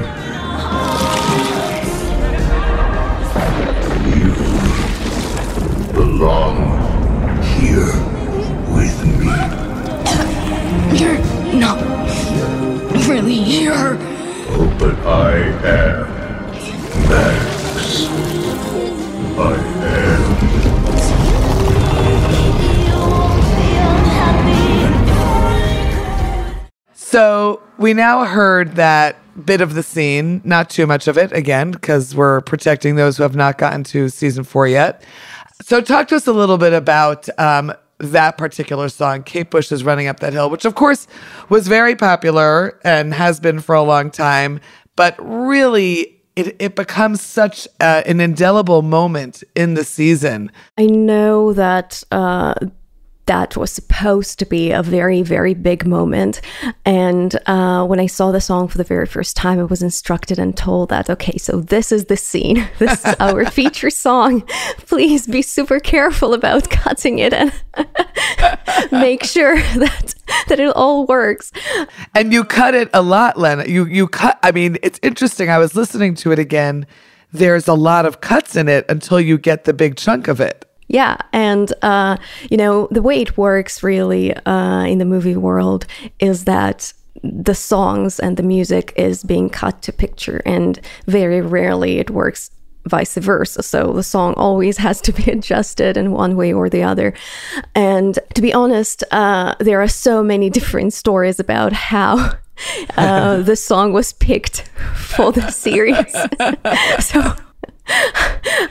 You 4.19 4.33
belong 5.93 6.57
here 7.55 7.95
with 8.75 8.97
me. 9.21 9.31
You're 10.99 11.21
not 11.57 11.79
really 13.07 13.39
here. 13.41 13.97
Oh, 14.49 14.67
but 14.77 14.95
I 15.07 15.37
am, 15.65 16.10
So 27.11 27.61
we 27.77 27.93
now 27.93 28.23
heard 28.23 28.77
that 28.77 29.17
bit 29.45 29.59
of 29.59 29.73
the 29.73 29.83
scene, 29.83 30.39
not 30.45 30.69
too 30.69 30.87
much 30.87 31.09
of 31.09 31.17
it, 31.17 31.33
again, 31.33 31.71
because 31.71 32.15
we're 32.15 32.39
protecting 32.39 32.95
those 32.95 33.17
who 33.17 33.23
have 33.23 33.35
not 33.35 33.57
gotten 33.57 33.83
to 33.83 34.07
season 34.07 34.45
four 34.45 34.65
yet. 34.65 35.03
So 35.61 35.81
talk 35.81 36.07
to 36.07 36.15
us 36.15 36.25
a 36.25 36.31
little 36.31 36.57
bit 36.57 36.71
about 36.71 37.27
um, 37.37 37.73
that 37.97 38.37
particular 38.37 38.87
song, 38.87 39.23
Kate 39.23 39.51
Bush 39.51 39.73
is 39.73 39.83
Running 39.83 40.07
Up 40.07 40.21
That 40.21 40.31
Hill, 40.31 40.49
which 40.49 40.63
of 40.63 40.75
course 40.75 41.05
was 41.49 41.67
very 41.67 41.97
popular 41.97 42.79
and 42.85 43.13
has 43.13 43.41
been 43.41 43.59
for 43.59 43.75
a 43.75 43.83
long 43.83 44.09
time, 44.09 44.61
but 44.95 45.13
really 45.19 46.21
it, 46.37 46.55
it 46.59 46.75
becomes 46.77 47.19
such 47.19 47.67
uh, 47.81 48.03
an 48.05 48.21
indelible 48.21 48.83
moment 48.83 49.43
in 49.53 49.73
the 49.73 49.83
season. 49.83 50.49
I 50.77 50.85
know 50.85 51.51
that 51.51 52.05
uh, 52.09 52.53
that 53.25 53.55
was 53.55 53.71
supposed 53.71 54.39
to 54.39 54.45
be 54.45 54.71
a 54.71 54.81
very, 54.81 55.21
very 55.21 55.53
big 55.53 55.85
moment. 55.85 56.41
And 56.85 57.37
uh, 57.47 57.85
when 57.85 57.99
I 57.99 58.07
saw 58.07 58.31
the 58.31 58.41
song 58.41 58.67
for 58.67 58.77
the 58.77 58.83
very 58.83 59.05
first 59.05 59.35
time, 59.35 59.59
I 59.59 59.63
was 59.63 59.81
instructed 59.81 60.39
and 60.39 60.55
told 60.57 60.89
that, 60.89 61.09
okay, 61.09 61.37
so 61.37 61.61
this 61.61 61.91
is 61.91 62.05
the 62.05 62.17
scene. 62.17 62.67
This 62.79 63.05
is 63.05 63.15
our 63.19 63.45
feature 63.59 63.91
song. 63.91 64.41
Please 64.87 65.27
be 65.27 65.43
super 65.43 65.79
careful 65.79 66.33
about 66.33 66.69
cutting 66.69 67.19
it 67.19 67.31
and 67.31 67.53
make 68.91 69.23
sure 69.23 69.55
that 69.55 70.15
that 70.47 70.59
it 70.59 70.75
all 70.75 71.05
works. 71.05 71.51
And 72.15 72.33
you 72.33 72.43
cut 72.43 72.73
it 72.73 72.89
a 72.93 73.01
lot, 73.03 73.37
Lena. 73.37 73.65
You 73.65 73.85
you 73.85 74.07
cut. 74.07 74.39
I 74.41 74.51
mean, 74.51 74.77
it's 74.81 74.99
interesting. 75.03 75.49
I 75.49 75.59
was 75.59 75.75
listening 75.75 76.15
to 76.15 76.31
it 76.31 76.39
again. 76.39 76.87
There's 77.31 77.67
a 77.67 77.75
lot 77.75 78.05
of 78.05 78.19
cuts 78.19 78.55
in 78.55 78.67
it 78.67 78.85
until 78.89 79.19
you 79.19 79.37
get 79.37 79.65
the 79.65 79.73
big 79.73 79.95
chunk 79.95 80.27
of 80.27 80.41
it. 80.41 80.65
Yeah, 80.91 81.15
and 81.31 81.73
uh, 81.83 82.17
you 82.49 82.57
know 82.57 82.89
the 82.91 83.01
way 83.01 83.21
it 83.21 83.37
works 83.37 83.81
really 83.81 84.33
uh, 84.35 84.83
in 84.83 84.97
the 84.97 85.05
movie 85.05 85.37
world 85.37 85.85
is 86.19 86.43
that 86.43 86.91
the 87.23 87.55
songs 87.55 88.19
and 88.19 88.35
the 88.35 88.43
music 88.43 88.91
is 88.97 89.23
being 89.23 89.49
cut 89.49 89.81
to 89.83 89.93
picture, 89.93 90.41
and 90.45 90.81
very 91.07 91.39
rarely 91.39 91.99
it 91.99 92.09
works 92.09 92.51
vice 92.87 93.15
versa. 93.15 93.63
So 93.63 93.93
the 93.93 94.03
song 94.03 94.33
always 94.33 94.77
has 94.77 94.99
to 95.01 95.13
be 95.13 95.31
adjusted 95.31 95.95
in 95.95 96.11
one 96.11 96.35
way 96.35 96.51
or 96.51 96.69
the 96.69 96.83
other. 96.83 97.13
And 97.73 98.19
to 98.33 98.41
be 98.41 98.53
honest, 98.53 99.05
uh, 99.11 99.55
there 99.59 99.81
are 99.81 99.87
so 99.87 100.21
many 100.21 100.49
different 100.49 100.91
stories 100.91 101.39
about 101.39 101.71
how 101.71 102.33
uh, 102.97 103.37
the 103.37 103.55
song 103.55 103.93
was 103.93 104.11
picked 104.11 104.69
for 104.95 105.31
the 105.31 105.51
series. 105.51 106.11
so 106.99 107.35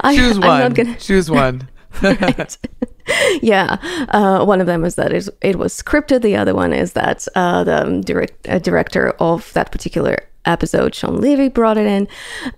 I, 0.02 0.14
Choose 0.14 0.36
I'm 0.36 0.42
one. 0.42 0.60
not 0.60 0.74
gonna. 0.74 0.96
Choose 0.98 1.30
one. 1.30 1.68
Right. 2.02 2.56
yeah, 3.42 3.76
uh, 4.10 4.44
one 4.44 4.60
of 4.60 4.66
them 4.66 4.84
is 4.84 4.94
that 4.94 5.12
it, 5.12 5.28
it 5.42 5.56
was 5.56 5.74
scripted. 5.76 6.22
The 6.22 6.36
other 6.36 6.54
one 6.54 6.72
is 6.72 6.92
that 6.92 7.26
uh, 7.34 7.64
the 7.64 8.02
direct, 8.04 8.48
uh, 8.48 8.58
director 8.58 9.10
of 9.20 9.52
that 9.54 9.72
particular 9.72 10.16
episode, 10.44 10.94
Shawn 10.94 11.20
Levy, 11.20 11.48
brought 11.48 11.76
it 11.76 11.86
in, 11.86 12.08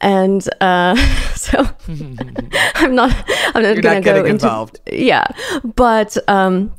and 0.00 0.46
uh, 0.60 0.94
so 1.34 1.66
I'm 1.88 2.94
not. 2.94 3.14
I'm 3.54 3.62
not 3.62 3.74
You're 3.74 3.82
gonna 3.82 3.94
not 3.96 4.04
go 4.04 4.14
getting 4.14 4.26
into 4.26 4.46
involved. 4.46 4.80
yeah, 4.90 5.26
but. 5.64 6.16
Um, 6.28 6.72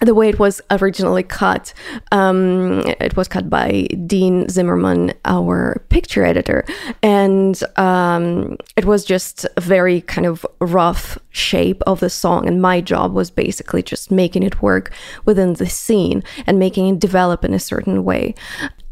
the 0.00 0.14
way 0.14 0.28
it 0.28 0.38
was 0.38 0.60
originally 0.70 1.22
cut, 1.22 1.74
um, 2.10 2.82
it 3.00 3.16
was 3.16 3.28
cut 3.28 3.50
by 3.50 3.86
Dean 4.06 4.48
Zimmerman, 4.48 5.12
our 5.24 5.84
picture 5.90 6.24
editor, 6.24 6.64
and 7.02 7.62
um, 7.76 8.56
it 8.76 8.84
was 8.84 9.04
just 9.04 9.46
a 9.56 9.60
very 9.60 10.00
kind 10.00 10.26
of 10.26 10.46
rough 10.60 11.18
shape 11.30 11.82
of 11.86 12.00
the 12.00 12.10
song. 12.10 12.48
And 12.48 12.62
my 12.62 12.80
job 12.80 13.12
was 13.12 13.30
basically 13.30 13.82
just 13.82 14.10
making 14.10 14.42
it 14.42 14.62
work 14.62 14.90
within 15.24 15.54
the 15.54 15.68
scene 15.68 16.22
and 16.46 16.58
making 16.58 16.88
it 16.88 16.98
develop 16.98 17.44
in 17.44 17.54
a 17.54 17.58
certain 17.58 18.04
way. 18.04 18.34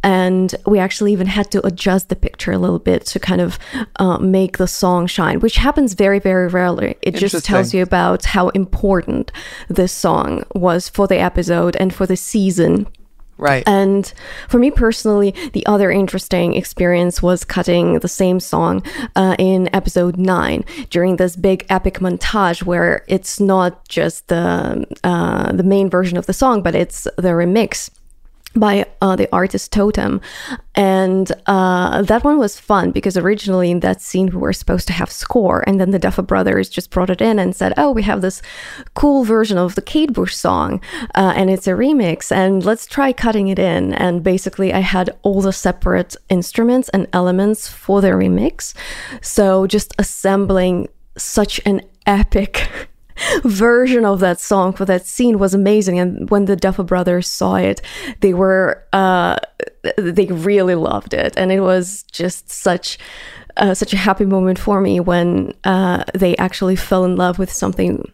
And 0.03 0.55
we 0.67 0.79
actually 0.79 1.13
even 1.13 1.27
had 1.27 1.51
to 1.51 1.67
adjust 1.67 2.09
the 2.09 2.17
picture 2.17 2.53
a 2.53 2.59
little 2.59 2.79
bit 2.79 3.05
to 3.07 3.19
kind 3.19 3.41
of 3.41 3.59
uh, 3.97 4.19
make 4.19 4.59
the 4.59 4.69
song 4.69 5.07
shine, 5.07 5.41
which 5.41 5.57
happens 5.57 5.95
very, 5.95 6.19
very 6.19 6.47
rarely. 6.49 6.97
It 7.03 7.17
just 7.17 7.45
tells 7.45 7.75
you 7.75 7.83
about 7.83 8.25
how 8.25 8.49
important 8.51 9.33
this 9.69 9.93
song 9.93 10.45
was 10.55 10.89
for 10.89 11.07
the 11.07 11.19
episode 11.19 11.77
and 11.77 11.93
for 11.93 12.07
the 12.07 12.17
season. 12.17 12.87
Right. 13.39 13.63
And 13.69 14.13
for 14.49 14.59
me 14.59 14.73
personally, 14.73 15.33
the 15.53 15.65
other 15.67 15.93
interesting 15.93 16.55
experience 16.55 17.23
was 17.23 17.45
cutting 17.45 18.01
the 18.01 18.09
same 18.09 18.41
song 18.41 18.83
uh, 19.15 19.37
in 19.39 19.73
episode 19.73 20.17
nine 20.17 20.65
during 20.91 21.17
this 21.17 21.37
big 21.37 21.65
epic 21.71 22.01
montage 22.01 22.65
where 22.65 23.05
it's 23.07 23.39
not 23.39 23.89
just 23.89 24.27
the 24.27 24.85
uh, 25.05 25.53
the 25.53 25.63
main 25.63 25.89
version 25.89 26.19
of 26.19 26.27
the 26.27 26.33
song, 26.33 26.63
but 26.63 26.75
it's 26.75 27.05
the 27.17 27.29
remix 27.29 27.91
by 28.59 28.87
uh, 29.01 29.17
the 29.17 29.29
artist 29.33 29.73
Totem. 29.73 30.21
And 30.75 31.33
uh, 31.47 32.03
that 32.03 32.25
one 32.25 32.39
was 32.39 32.61
fun 32.61 32.93
because 32.93 33.17
originally 33.17 33.71
in 33.71 33.81
that 33.81 34.01
scene 34.01 34.27
we 34.27 34.39
were 34.39 34.53
supposed 34.53 34.87
to 34.89 34.93
have 34.93 35.11
score, 35.11 35.65
and 35.67 35.81
then 35.81 35.91
the 35.91 35.99
Duffer 35.99 36.23
Brothers 36.23 36.69
just 36.69 36.91
brought 36.91 37.11
it 37.11 37.21
in 37.21 37.39
and 37.41 37.57
said, 37.57 37.73
"Oh, 37.77 37.91
we 37.91 38.03
have 38.03 38.21
this 38.21 38.41
cool 38.95 39.25
version 39.25 39.59
of 39.59 39.75
the 39.75 39.83
Kate 39.83 40.13
Bush 40.13 40.37
song, 40.37 40.81
uh, 41.17 41.33
and 41.35 41.51
it's 41.51 41.67
a 41.67 41.73
remix, 41.73 42.31
and 42.31 42.65
let's 42.65 42.87
try 42.87 43.13
cutting 43.13 43.49
it 43.49 43.59
in." 43.59 43.93
And 43.95 44.23
basically, 44.23 44.73
I 44.73 44.81
had 44.81 45.11
all 45.23 45.41
the 45.41 45.53
separate 45.53 46.15
instruments 46.29 46.89
and 46.91 47.09
elements 47.13 47.67
for 47.67 48.01
the 48.01 48.11
remix, 48.11 48.73
so 49.21 49.67
just 49.67 49.95
assembling 49.99 50.89
such 51.17 51.61
an 51.67 51.83
epic 52.07 52.69
version 53.45 54.05
of 54.05 54.21
that 54.21 54.41
song 54.41 54.73
for 54.73 54.85
that 54.85 55.07
scene 55.07 55.39
was 55.39 55.55
amazing 55.55 55.99
and 55.99 56.31
when 56.31 56.45
the 56.45 56.57
duffer 56.57 56.83
brothers 56.83 57.29
saw 57.29 57.57
it 57.57 57.81
they 58.21 58.35
were 58.35 58.85
uh 58.93 59.37
they 59.97 60.27
really 60.27 60.75
loved 60.75 61.15
it 61.15 61.35
and 61.37 61.53
it 61.53 61.61
was 61.61 62.05
just 62.05 62.51
such 62.51 62.99
uh, 63.59 63.75
such 63.75 63.93
a 63.93 63.97
happy 63.97 64.25
moment 64.25 64.59
for 64.59 64.81
me 64.81 65.01
when 65.01 65.53
uh, 65.65 66.05
they 66.15 66.37
actually 66.37 66.77
fell 66.77 67.05
in 67.05 67.17
love 67.17 67.39
with 67.39 67.53
something 67.53 68.11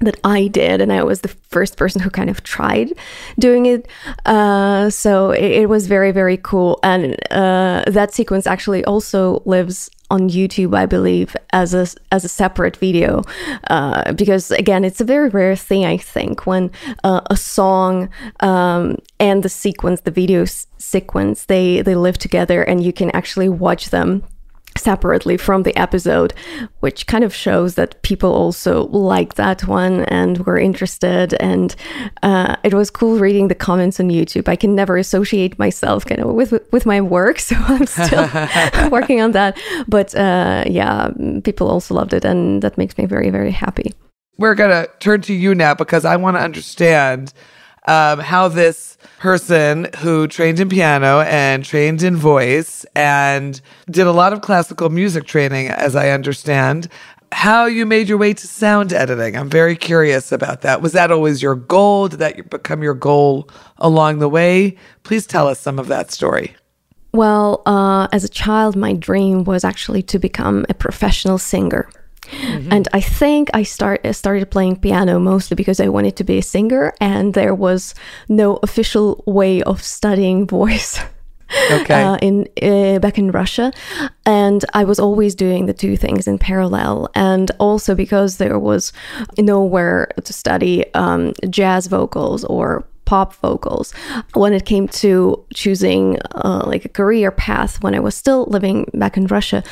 that 0.00 0.18
I 0.24 0.48
did, 0.48 0.80
and 0.80 0.92
I 0.92 1.02
was 1.04 1.20
the 1.20 1.28
first 1.28 1.76
person 1.76 2.00
who 2.00 2.10
kind 2.10 2.28
of 2.28 2.42
tried 2.42 2.92
doing 3.38 3.66
it. 3.66 3.88
Uh, 4.26 4.90
so 4.90 5.30
it, 5.30 5.62
it 5.62 5.68
was 5.68 5.86
very, 5.86 6.12
very 6.12 6.36
cool. 6.36 6.78
And 6.82 7.16
uh, 7.30 7.84
that 7.86 8.12
sequence 8.12 8.46
actually 8.46 8.84
also 8.84 9.42
lives 9.46 9.90
on 10.14 10.30
YouTube, 10.30 10.76
I 10.76 10.86
believe, 10.86 11.36
as 11.52 11.74
a 11.74 11.86
as 12.12 12.24
a 12.24 12.28
separate 12.28 12.76
video, 12.76 13.22
uh, 13.68 14.12
because 14.12 14.50
again, 14.52 14.84
it's 14.84 15.00
a 15.00 15.04
very 15.04 15.28
rare 15.28 15.56
thing. 15.56 15.84
I 15.84 15.96
think 15.96 16.46
when 16.46 16.70
uh, 17.02 17.20
a 17.30 17.36
song 17.36 18.08
um, 18.40 18.96
and 19.18 19.42
the 19.42 19.48
sequence, 19.48 20.02
the 20.02 20.12
video 20.22 20.42
s- 20.42 20.68
sequence, 20.78 21.46
they 21.46 21.82
they 21.82 21.96
live 21.96 22.16
together, 22.18 22.62
and 22.62 22.82
you 22.86 22.92
can 22.92 23.10
actually 23.10 23.48
watch 23.48 23.90
them 23.90 24.22
separately 24.84 25.36
from 25.36 25.62
the 25.62 25.76
episode, 25.76 26.34
which 26.80 27.06
kind 27.06 27.24
of 27.24 27.34
shows 27.34 27.74
that 27.74 28.00
people 28.02 28.32
also 28.32 28.86
like 28.88 29.34
that 29.34 29.66
one 29.66 30.04
and 30.04 30.38
were 30.46 30.58
interested. 30.58 31.34
And 31.40 31.74
uh, 32.22 32.56
it 32.62 32.74
was 32.74 32.90
cool 32.90 33.18
reading 33.18 33.48
the 33.48 33.54
comments 33.54 33.98
on 33.98 34.10
YouTube. 34.10 34.46
I 34.48 34.56
can 34.56 34.74
never 34.74 34.96
associate 34.96 35.58
myself 35.58 36.04
kind 36.04 36.20
of 36.20 36.28
with 36.34 36.52
with 36.70 36.84
my 36.86 37.00
work, 37.00 37.38
so 37.48 37.56
I'm 37.56 37.86
still 37.86 38.28
working 38.90 39.20
on 39.20 39.32
that. 39.32 39.58
But 39.88 40.14
uh, 40.14 40.64
yeah, 40.66 41.10
people 41.42 41.68
also 41.68 41.94
loved 41.94 42.12
it, 42.12 42.24
and 42.24 42.62
that 42.62 42.78
makes 42.78 42.96
me 42.98 43.06
very 43.06 43.30
very 43.30 43.52
happy. 43.52 43.92
We're 44.36 44.56
going 44.56 44.70
to 44.70 44.90
turn 44.98 45.20
to 45.22 45.34
you 45.34 45.54
now 45.54 45.74
because 45.74 46.04
I 46.04 46.16
want 46.16 46.36
to 46.36 46.42
understand 46.42 47.32
um, 47.86 48.18
how 48.18 48.48
this 48.48 48.96
person 49.18 49.88
who 49.98 50.26
trained 50.26 50.60
in 50.60 50.68
piano 50.68 51.20
and 51.20 51.64
trained 51.64 52.02
in 52.02 52.16
voice 52.16 52.84
and 52.94 53.60
did 53.90 54.06
a 54.06 54.12
lot 54.12 54.32
of 54.32 54.40
classical 54.40 54.90
music 54.90 55.24
training, 55.24 55.68
as 55.68 55.96
I 55.96 56.10
understand, 56.10 56.88
how 57.32 57.66
you 57.66 57.84
made 57.84 58.08
your 58.08 58.18
way 58.18 58.32
to 58.32 58.46
sound 58.46 58.92
editing. 58.92 59.36
I'm 59.36 59.50
very 59.50 59.76
curious 59.76 60.30
about 60.30 60.60
that. 60.60 60.80
Was 60.80 60.92
that 60.92 61.10
always 61.10 61.42
your 61.42 61.56
goal? 61.56 62.08
Did 62.08 62.20
that 62.20 62.50
become 62.50 62.82
your 62.82 62.94
goal 62.94 63.48
along 63.78 64.20
the 64.20 64.28
way? 64.28 64.76
Please 65.02 65.26
tell 65.26 65.48
us 65.48 65.58
some 65.58 65.78
of 65.78 65.88
that 65.88 66.10
story. 66.10 66.56
Well, 67.12 67.62
uh, 67.66 68.08
as 68.12 68.24
a 68.24 68.28
child, 68.28 68.76
my 68.76 68.92
dream 68.92 69.44
was 69.44 69.64
actually 69.64 70.02
to 70.02 70.18
become 70.18 70.64
a 70.68 70.74
professional 70.74 71.38
singer. 71.38 71.88
And 72.70 72.88
I 72.92 73.00
think 73.00 73.50
I 73.54 73.62
start 73.62 74.00
started 74.14 74.50
playing 74.50 74.76
piano 74.76 75.18
mostly 75.18 75.54
because 75.54 75.80
I 75.80 75.88
wanted 75.88 76.16
to 76.16 76.24
be 76.24 76.38
a 76.38 76.42
singer, 76.42 76.92
and 77.00 77.34
there 77.34 77.54
was 77.54 77.94
no 78.28 78.56
official 78.62 79.22
way 79.26 79.62
of 79.62 79.82
studying 79.82 80.46
voice. 80.58 81.00
Okay. 81.70 82.02
Uh, 82.02 82.16
in 82.16 82.48
uh, 82.62 82.98
back 82.98 83.18
in 83.18 83.30
Russia, 83.30 83.70
and 84.24 84.64
I 84.72 84.84
was 84.84 84.98
always 84.98 85.34
doing 85.34 85.66
the 85.66 85.74
two 85.74 85.96
things 85.96 86.26
in 86.26 86.38
parallel, 86.38 87.10
and 87.14 87.50
also 87.60 87.94
because 87.94 88.38
there 88.38 88.58
was 88.58 88.92
nowhere 89.38 90.08
to 90.24 90.32
study 90.32 90.92
um, 90.94 91.32
jazz 91.50 91.86
vocals 91.86 92.44
or 92.44 92.84
pop 93.04 93.34
vocals 93.34 93.92
when 94.32 94.52
it 94.52 94.64
came 94.64 94.88
to 94.88 95.44
choosing 95.52 96.18
uh, 96.34 96.62
like 96.66 96.84
a 96.84 96.88
career 96.88 97.30
path 97.30 97.82
when 97.82 97.94
I 97.94 98.00
was 98.00 98.14
still 98.14 98.46
living 98.46 98.88
back 98.94 99.16
in 99.16 99.26
Russia 99.26 99.62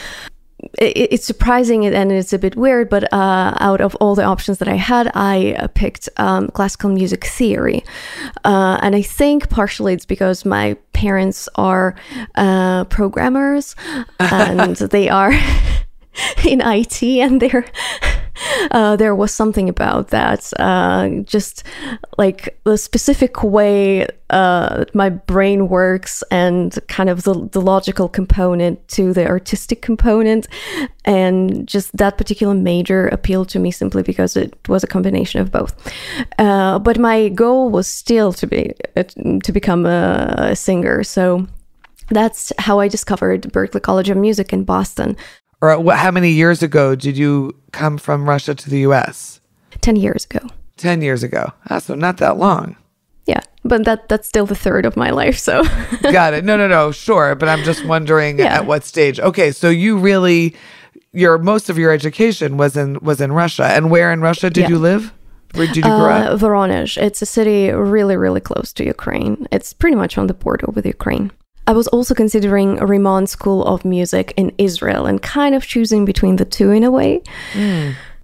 it, 0.78 1.12
it's 1.12 1.26
surprising 1.26 1.87
and 1.87 2.12
it's 2.12 2.33
a 2.33 2.38
bit 2.38 2.57
weird, 2.57 2.88
but 2.88 3.12
uh, 3.12 3.54
out 3.59 3.81
of 3.81 3.95
all 3.97 4.14
the 4.14 4.25
options 4.25 4.59
that 4.59 4.69
I 4.69 4.75
had, 4.76 5.11
I 5.14 5.54
uh, 5.59 5.69
picked 5.69 6.09
um, 6.16 6.49
classical 6.49 6.90
music 6.90 7.25
theory. 7.25 7.85
Uh, 8.45 8.78
and 8.83 8.95
I 8.95 9.02
think 9.02 9.49
partially 9.49 9.95
it's 9.95 10.07
because 10.07 10.45
my 10.45 10.76
parents 10.92 11.49
are 11.57 11.95
uh, 12.35 12.85
programmers 12.85 13.75
and 14.21 14.76
they 14.76 15.09
are 15.09 15.33
in 16.45 16.61
IT 16.61 17.02
and 17.02 17.40
they're. 17.40 17.64
Uh, 18.71 18.97
there 18.97 19.14
was 19.14 19.33
something 19.33 19.69
about 19.69 20.09
that, 20.09 20.52
uh, 20.59 21.09
just 21.25 21.64
like 22.19 22.59
the 22.64 22.78
specific 22.78 23.42
way 23.42 24.07
uh, 24.31 24.85
my 24.95 25.11
brain 25.11 25.69
works, 25.69 26.25
and 26.31 26.78
kind 26.88 27.09
of 27.09 27.23
the, 27.25 27.49
the 27.52 27.61
logical 27.61 28.09
component 28.09 28.87
to 28.88 29.12
the 29.12 29.26
artistic 29.26 29.83
component, 29.83 30.49
and 31.04 31.69
just 31.69 31.95
that 31.97 32.16
particular 32.16 32.54
major 32.54 33.07
appealed 33.09 33.49
to 33.50 33.59
me 33.59 33.71
simply 33.71 34.02
because 34.02 34.37
it 34.37 34.57
was 34.66 34.83
a 34.83 34.88
combination 34.88 35.40
of 35.40 35.52
both. 35.52 35.75
Uh, 36.38 36.78
but 36.78 36.99
my 36.99 37.28
goal 37.28 37.71
was 37.71 37.87
still 37.87 38.33
to 38.33 38.47
be 38.47 38.75
uh, 38.97 39.02
to 39.45 39.52
become 39.52 39.87
a, 39.87 40.35
a 40.38 40.57
singer, 40.57 41.04
so 41.04 41.47
that's 42.11 42.52
how 42.59 42.81
I 42.81 42.88
discovered 42.88 43.42
Berklee 43.42 43.83
College 43.83 44.11
of 44.11 44.16
Music 44.16 44.52
in 44.52 44.64
Boston. 44.64 45.16
Or 45.62 45.78
what, 45.78 45.97
how 45.99 46.11
many 46.11 46.31
years 46.31 46.62
ago 46.62 46.95
did 46.97 47.16
you 47.16 47.54
come 47.71 47.97
from 47.97 48.28
Russia 48.28 48.54
to 48.54 48.69
the 48.69 48.81
US? 48.81 49.40
10 49.81 49.97
years 49.97 50.25
ago. 50.26 50.40
10 50.76 51.00
years 51.02 51.23
ago. 51.23 51.52
Ah, 51.71 51.78
so 51.78 51.95
not 51.95 52.16
that 52.19 52.37
long. 52.37 52.76
Yeah, 53.26 53.40
but 53.64 53.85
that 53.85 54.09
that's 54.09 54.26
still 54.26 54.47
the 54.47 54.57
third 54.57 54.85
of 54.85 54.97
my 54.97 55.11
life, 55.11 55.38
so 55.38 55.62
Got 56.02 56.35
it. 56.35 56.45
No, 56.45 56.57
no, 56.57 56.66
no. 56.66 56.90
Sure. 56.90 57.37
But 57.37 57.49
I'm 57.49 57.62
just 57.62 57.85
wondering 57.85 58.40
Yeah. 58.40 58.57
at 58.57 58.66
what 58.66 58.83
stage. 58.83 59.21
Okay. 59.21 59.52
So 59.52 59.71
you 59.71 59.97
really, 59.97 60.57
your 61.12 61.38
most 61.38 61.71
of 61.71 61.78
your 61.78 61.92
education 61.92 62.57
was 62.57 62.76
in 62.76 62.99
was 63.00 63.21
in 63.21 63.31
Russia. 63.33 63.66
And 63.66 63.88
where 63.92 64.12
in 64.12 64.21
Russia 64.21 64.50
did 64.50 64.62
Yeah. 64.62 64.71
you 64.71 64.78
live? 64.78 65.12
Where 65.54 65.66
did 65.69 65.76
you 65.76 65.83
grow 65.83 66.11
uh, 66.11 66.33
up? 66.35 66.40
Voronezh. 66.40 66.97
It's 67.00 67.23
a 67.23 67.26
city 67.26 67.71
really, 67.71 68.16
really 68.16 68.40
close 68.40 68.73
to 68.73 68.85
Ukraine. 68.85 69.47
It's 69.52 69.73
pretty 69.73 69.95
much 69.97 70.19
on 70.19 70.26
the 70.26 70.35
border 70.35 70.66
with 70.75 70.85
Ukraine. 70.85 71.31
I 71.66 71.73
was 71.73 71.87
also 71.88 72.14
considering 72.14 72.78
a 72.78 72.87
Rimon 72.87 73.28
School 73.28 73.64
of 73.64 73.85
Music 73.85 74.35
in 74.37 74.52
Israel 74.59 75.07
and 75.07 75.23
kind 75.23 75.54
of 75.54 75.66
choosing 75.66 76.04
between 76.04 76.37
the 76.37 76.45
two 76.45 76.71
in 76.71 76.83
a 76.85 76.90
way. 76.90 77.23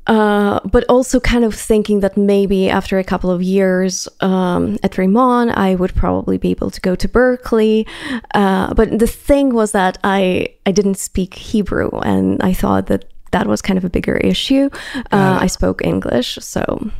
uh, 0.08 0.58
but 0.64 0.84
also 0.88 1.20
kind 1.20 1.44
of 1.44 1.54
thinking 1.54 2.00
that 2.00 2.16
maybe 2.16 2.70
after 2.70 2.98
a 2.98 3.04
couple 3.04 3.30
of 3.30 3.42
years 3.42 4.08
um, 4.20 4.78
at 4.82 4.92
Rimon, 4.92 5.52
I 5.54 5.74
would 5.74 5.94
probably 5.94 6.38
be 6.38 6.50
able 6.50 6.70
to 6.70 6.80
go 6.80 6.94
to 6.94 7.06
Berklee. 7.06 7.86
Uh, 8.34 8.72
but 8.72 8.98
the 8.98 9.06
thing 9.06 9.54
was 9.54 9.72
that 9.72 9.98
I 10.02 10.48
I 10.64 10.72
didn't 10.72 10.96
speak 10.96 11.34
Hebrew, 11.34 11.90
and 12.00 12.42
I 12.42 12.54
thought 12.54 12.86
that 12.86 13.04
that 13.32 13.46
was 13.46 13.60
kind 13.60 13.76
of 13.76 13.84
a 13.84 13.90
bigger 13.90 14.16
issue. 14.16 14.70
Uh, 15.12 15.38
I 15.42 15.46
spoke 15.46 15.84
English, 15.84 16.38
so 16.40 16.90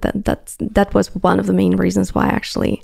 that 0.00 0.24
that's 0.24 0.56
that 0.60 0.94
was 0.94 1.12
one 1.16 1.40
of 1.40 1.46
the 1.46 1.52
main 1.52 1.74
reasons 1.76 2.14
why 2.14 2.26
I 2.26 2.28
actually 2.28 2.80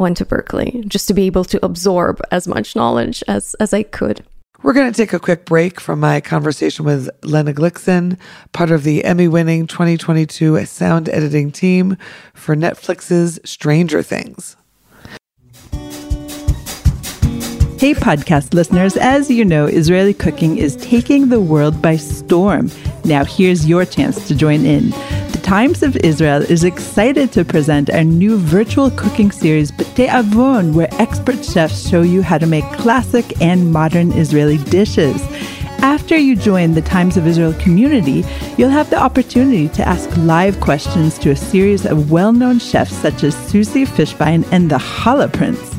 went 0.00 0.16
to 0.16 0.24
Berklee 0.24 0.86
just 0.88 1.06
to 1.08 1.14
be 1.14 1.26
able 1.26 1.44
to 1.44 1.64
absorb 1.64 2.20
as 2.32 2.48
much 2.48 2.74
knowledge 2.74 3.22
as 3.28 3.54
as 3.60 3.72
I 3.72 3.84
could. 3.84 4.24
We're 4.62 4.74
going 4.74 4.92
to 4.92 4.96
take 4.96 5.14
a 5.14 5.18
quick 5.18 5.46
break 5.46 5.80
from 5.80 6.00
my 6.00 6.20
conversation 6.20 6.84
with 6.84 7.08
Lena 7.22 7.54
Glickson, 7.54 8.18
part 8.52 8.70
of 8.70 8.84
the 8.84 9.04
Emmy 9.04 9.26
winning 9.26 9.66
2022 9.66 10.66
sound 10.66 11.08
editing 11.08 11.50
team 11.50 11.96
for 12.34 12.54
Netflix's 12.54 13.40
Stranger 13.42 14.02
Things. 14.02 14.56
Hey, 17.80 17.94
podcast 17.94 18.52
listeners. 18.52 18.98
As 18.98 19.30
you 19.30 19.42
know, 19.42 19.64
Israeli 19.64 20.12
cooking 20.12 20.58
is 20.58 20.76
taking 20.76 21.30
the 21.30 21.40
world 21.40 21.80
by 21.80 21.96
storm. 21.96 22.70
Now, 23.06 23.24
here's 23.24 23.66
your 23.66 23.86
chance 23.86 24.28
to 24.28 24.34
join 24.34 24.66
in. 24.66 24.92
Times 25.50 25.82
of 25.82 25.96
Israel 25.96 26.42
is 26.42 26.62
excited 26.62 27.32
to 27.32 27.44
present 27.44 27.90
our 27.90 28.04
new 28.04 28.38
virtual 28.38 28.88
cooking 28.92 29.32
series, 29.32 29.72
B'tei 29.72 30.08
Avon, 30.08 30.74
where 30.74 30.86
expert 30.92 31.44
chefs 31.44 31.88
show 31.88 32.02
you 32.02 32.22
how 32.22 32.38
to 32.38 32.46
make 32.46 32.62
classic 32.74 33.42
and 33.42 33.72
modern 33.72 34.12
Israeli 34.12 34.58
dishes. 34.58 35.20
After 35.82 36.16
you 36.16 36.36
join 36.36 36.74
the 36.74 36.82
Times 36.82 37.16
of 37.16 37.26
Israel 37.26 37.52
community, 37.54 38.24
you'll 38.56 38.70
have 38.70 38.90
the 38.90 39.02
opportunity 39.02 39.68
to 39.70 39.82
ask 39.82 40.08
live 40.18 40.60
questions 40.60 41.18
to 41.18 41.30
a 41.30 41.36
series 41.36 41.84
of 41.84 42.12
well 42.12 42.32
known 42.32 42.60
chefs 42.60 42.94
such 42.94 43.24
as 43.24 43.34
Susie 43.48 43.84
Fishbein 43.84 44.46
and 44.52 44.70
the 44.70 44.78
Challah 44.78 45.32
Prince. 45.32 45.74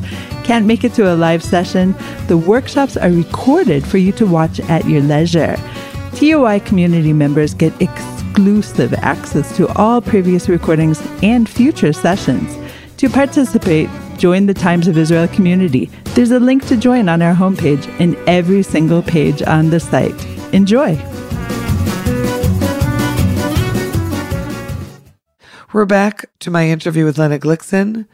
Can't 0.46 0.66
make 0.66 0.84
it 0.84 0.94
to 0.96 1.14
a 1.14 1.16
live 1.16 1.42
session? 1.42 1.96
The 2.28 2.36
workshops 2.36 2.98
are 2.98 3.10
recorded 3.10 3.88
for 3.88 4.00
you 4.00 4.12
to 4.20 4.26
watch 4.26 4.60
at 4.60 4.84
your 4.84 5.00
leisure. 5.00 5.56
TOI 6.16 6.60
community 6.60 7.14
members 7.14 7.54
get 7.54 7.72
exclusive 8.32 8.94
access 8.94 9.58
to 9.58 9.68
all 9.78 10.00
previous 10.00 10.48
recordings 10.48 11.02
and 11.22 11.50
future 11.50 11.92
sessions. 11.92 12.58
To 12.96 13.10
participate, 13.10 13.90
join 14.18 14.46
the 14.46 14.54
Times 14.54 14.88
of 14.88 14.98
Israel 14.98 15.28
community. 15.28 15.92
There's 16.16 16.32
a 16.32 16.40
link 16.40 16.66
to 16.68 16.78
join 16.78 17.10
on 17.10 17.22
our 17.22 17.36
homepage 17.36 17.86
and 18.00 18.16
every 18.30 18.64
single 18.64 19.02
page 19.02 19.42
on 19.42 19.70
the 19.70 19.82
site. 19.82 20.26
Enjoy! 20.54 20.96
We're 25.74 25.86
back 25.86 26.30
to 26.40 26.50
my 26.52 26.70
interview 26.70 27.04
with 27.04 27.18
Lena 27.18 27.38
Glickson, 27.38 28.08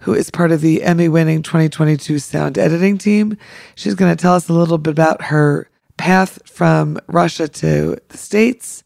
who 0.00 0.14
is 0.14 0.30
part 0.30 0.52
of 0.52 0.60
the 0.60 0.84
Emmy 0.84 1.08
winning 1.08 1.42
2022 1.42 2.20
sound 2.20 2.58
editing 2.58 2.96
team. 2.96 3.36
She's 3.74 3.94
going 3.94 4.16
to 4.16 4.22
tell 4.22 4.34
us 4.34 4.48
a 4.48 4.52
little 4.52 4.78
bit 4.78 4.92
about 4.92 5.22
her 5.22 5.68
path 5.96 6.38
from 6.48 6.96
Russia 7.08 7.48
to 7.48 7.98
the 8.08 8.16
States, 8.16 8.84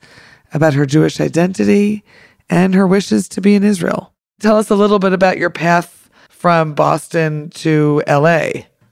about 0.53 0.75
her 0.75 0.87
Jewish 0.87 1.21
identity, 1.21 2.05
and 2.51 2.75
her 2.75 2.87
wishes 2.87 3.29
to 3.29 3.41
be 3.41 3.55
in 3.55 3.65
Israel. 3.65 4.13
Tell 4.41 4.57
us 4.57 4.71
a 4.71 4.77
little 4.77 4.99
bit 4.99 5.13
about 5.13 5.39
your 5.39 5.51
path 5.51 6.09
from 6.29 6.75
Boston 6.75 7.51
to 7.51 8.03
LA. 8.07 8.51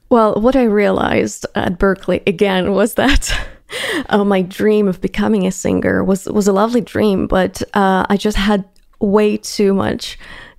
Well, 0.09 0.35
what 0.35 0.55
I 0.55 0.63
realized 0.63 1.45
at 1.55 1.79
Berklee 1.79 2.25
again 2.27 2.71
was 2.73 2.95
that 2.95 3.33
uh, 4.09 4.23
my 4.23 4.41
dream 4.41 4.87
of 4.87 5.01
becoming 5.01 5.45
a 5.45 5.51
singer 5.51 6.03
was 6.03 6.25
was 6.25 6.47
a 6.47 6.53
lovely 6.53 6.81
dream, 6.81 7.27
but 7.27 7.61
uh, 7.73 8.05
I 8.09 8.17
just 8.17 8.37
had 8.37 8.65
way 8.99 9.37
too 9.37 9.73
much 9.73 10.17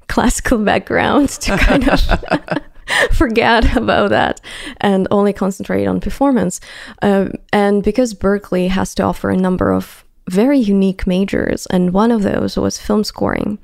classical 0.09 0.59
background 0.65 1.29
to 1.29 1.57
kind 1.57 1.89
of 1.89 2.01
forget 3.13 3.77
about 3.77 4.11
that 4.11 4.41
and 4.81 5.07
only 5.11 5.33
concentrate 5.33 5.87
on 5.87 6.01
performance. 6.01 6.61
Um, 7.03 7.33
and 7.53 7.83
because 7.83 8.15
Berklee 8.15 8.69
has 8.69 8.95
to 8.97 9.03
offer 9.03 9.31
a 9.31 9.37
number 9.37 9.73
of 9.73 10.05
very 10.29 10.59
unique 10.59 11.07
majors, 11.07 11.67
and 11.67 11.93
one 11.93 12.11
of 12.11 12.23
those 12.23 12.57
was 12.57 12.79
film 12.79 13.05
scoring, 13.05 13.59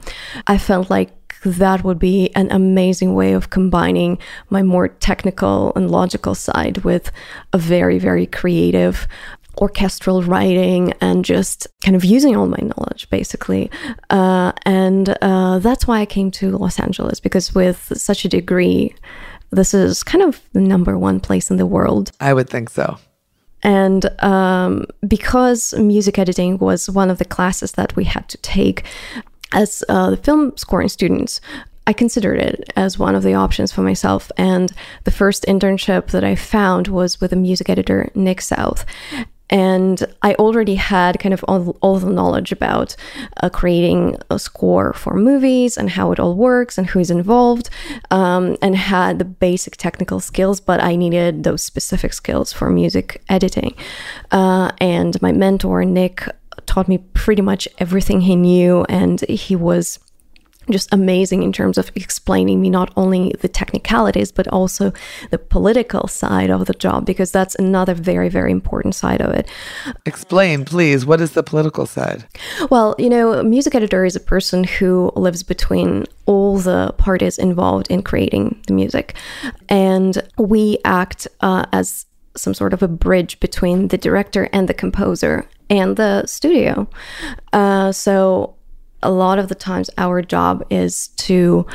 I 0.47 0.59
felt 0.59 0.91
like 0.91 1.11
that 1.45 1.85
would 1.85 1.99
be 1.99 2.35
an 2.35 2.51
amazing 2.51 3.15
way 3.15 3.35
of 3.35 3.51
combining 3.51 4.19
my 4.49 4.63
more 4.63 4.89
technical 4.89 5.73
and 5.77 5.91
logical 5.91 6.35
side 6.35 6.79
with 6.79 7.13
a 7.53 7.59
very, 7.59 7.99
very 7.99 8.27
creative 8.27 9.07
orchestral 9.59 10.23
writing 10.23 10.93
and 11.01 11.25
just 11.25 11.69
kind 11.85 11.95
of 11.95 12.05
using 12.05 12.35
all 12.35 12.47
my 12.47 12.59
knowledge 12.61 13.09
basically. 13.09 13.71
Uh, 14.11 14.51
and 14.65 15.17
uh, 15.23 15.61
that's 15.61 15.87
why 15.87 16.01
i 16.01 16.07
came 16.07 16.29
to 16.29 16.59
los 16.59 16.81
angeles 16.81 17.21
because 17.21 17.55
with 17.55 17.93
such 17.97 18.25
a 18.25 18.29
degree 18.29 18.93
this 19.55 19.73
is 19.73 20.03
kind 20.03 20.25
of 20.25 20.43
the 20.53 20.61
number 20.61 20.99
one 20.99 21.21
place 21.21 21.51
in 21.51 21.57
the 21.57 21.67
world. 21.67 22.11
I 22.21 22.35
would 22.35 22.51
think 22.51 22.71
so. 22.71 22.99
And 23.65 24.09
um, 24.23 24.87
because 25.09 25.75
music 25.75 26.19
editing 26.19 26.59
was 26.59 26.89
one 26.89 27.11
of 27.11 27.19
the 27.19 27.25
classes 27.25 27.73
that 27.73 27.97
we 27.97 28.05
had 28.05 28.29
to 28.29 28.39
take 28.39 28.85
as 29.55 29.85
uh, 29.89 30.17
film 30.17 30.57
scoring 30.57 30.89
students, 30.89 31.41
I 31.87 31.93
considered 31.93 32.41
it 32.41 32.73
as 32.77 32.99
one 32.99 33.15
of 33.15 33.23
the 33.23 33.35
options 33.35 33.73
for 33.73 33.83
myself. 33.83 34.31
And 34.37 34.73
the 35.05 35.11
first 35.11 35.45
internship 35.47 36.09
that 36.09 36.25
I 36.25 36.35
found 36.35 36.89
was 36.89 37.21
with 37.21 37.33
a 37.33 37.37
music 37.37 37.69
editor, 37.71 38.11
Nick 38.15 38.41
South. 38.41 38.85
And 39.55 40.05
I 40.21 40.35
already 40.35 40.75
had 40.75 41.21
kind 41.21 41.33
of 41.33 41.45
all, 41.47 41.77
all 41.81 42.01
the 42.01 42.11
knowledge 42.11 42.51
about 42.51 42.97
uh, 43.41 43.51
creating 43.51 44.17
a 44.29 44.39
score 44.41 44.93
for 44.95 45.15
movies 45.15 45.77
and 45.77 45.91
how 45.91 46.11
it 46.11 46.19
all 46.19 46.35
works 46.35 46.77
and 46.77 46.89
who's 46.89 47.09
involved, 47.09 47.71
um, 48.11 48.57
and 48.61 48.75
had 48.75 49.21
the 49.21 49.25
basic 49.25 49.77
technical 49.77 50.19
skills, 50.19 50.61
but 50.61 50.83
I 50.83 50.97
needed 50.97 51.45
those 51.45 51.63
specific 51.63 52.13
skills 52.15 52.53
for 52.53 52.69
music 52.69 53.23
editing. 53.29 53.75
Uh, 54.33 54.73
and 54.81 55.23
my 55.23 55.31
mentor, 55.31 55.85
Nick, 55.85 56.29
taught 56.67 56.89
me 56.89 56.99
pretty 56.99 57.43
much 57.43 57.69
everything 57.79 58.23
he 58.23 58.35
knew, 58.35 58.85
and 58.89 59.21
he 59.21 59.55
was 59.55 60.01
just 60.71 60.93
amazing 60.93 61.43
in 61.43 61.53
terms 61.53 61.79
of 61.79 61.91
explaining 61.95 62.61
me 62.61 62.71
not 62.71 62.93
only 62.97 63.33
the 63.41 63.49
technicalities 63.49 64.33
but 64.33 64.49
also 64.49 64.93
the 65.31 65.39
political 65.39 66.09
side 66.09 66.51
of 66.51 66.67
the 66.67 66.75
job 66.75 67.05
because 67.05 67.31
that's 67.31 67.55
another 67.57 67.95
very 67.95 68.29
very 68.29 68.53
important 68.53 68.95
side 68.95 69.21
of 69.21 69.31
it. 69.35 69.49
Explain, 70.07 70.65
please, 70.65 71.07
what 71.07 71.21
is 71.21 71.33
the 71.33 71.43
political 71.43 71.87
side? 71.87 72.25
well 72.71 72.95
you 72.99 73.09
know 73.09 73.33
a 73.33 73.45
music 73.45 73.75
editor 73.75 74.05
is 74.05 74.17
a 74.17 74.21
person 74.21 74.65
who 74.65 75.13
lives 75.17 75.43
between 75.43 76.05
all 76.27 76.59
the 76.59 76.95
parties 76.97 77.39
involved 77.39 77.91
in 77.91 78.03
creating 78.03 78.61
the 78.67 78.73
music. 78.73 79.15
And 79.69 80.23
we 80.39 80.79
act 80.85 81.29
uh, 81.41 81.67
as 81.73 82.07
some 82.37 82.55
sort 82.55 82.73
of 82.73 82.83
a 82.83 82.89
bridge 82.89 83.39
between 83.41 83.89
the 83.89 83.99
director 83.99 84.49
and 84.53 84.69
the 84.69 84.75
composer 84.75 85.49
and 85.71 85.97
the 85.97 86.27
studio. 86.27 86.89
Uh, 87.53 87.93
so 87.93 88.54
a 89.05 89.11
lot 89.11 89.39
of 89.39 89.49
the 89.49 89.55
times 89.55 89.91
our 89.99 90.23
job 90.23 90.65
is 90.71 91.09
to 91.17 91.67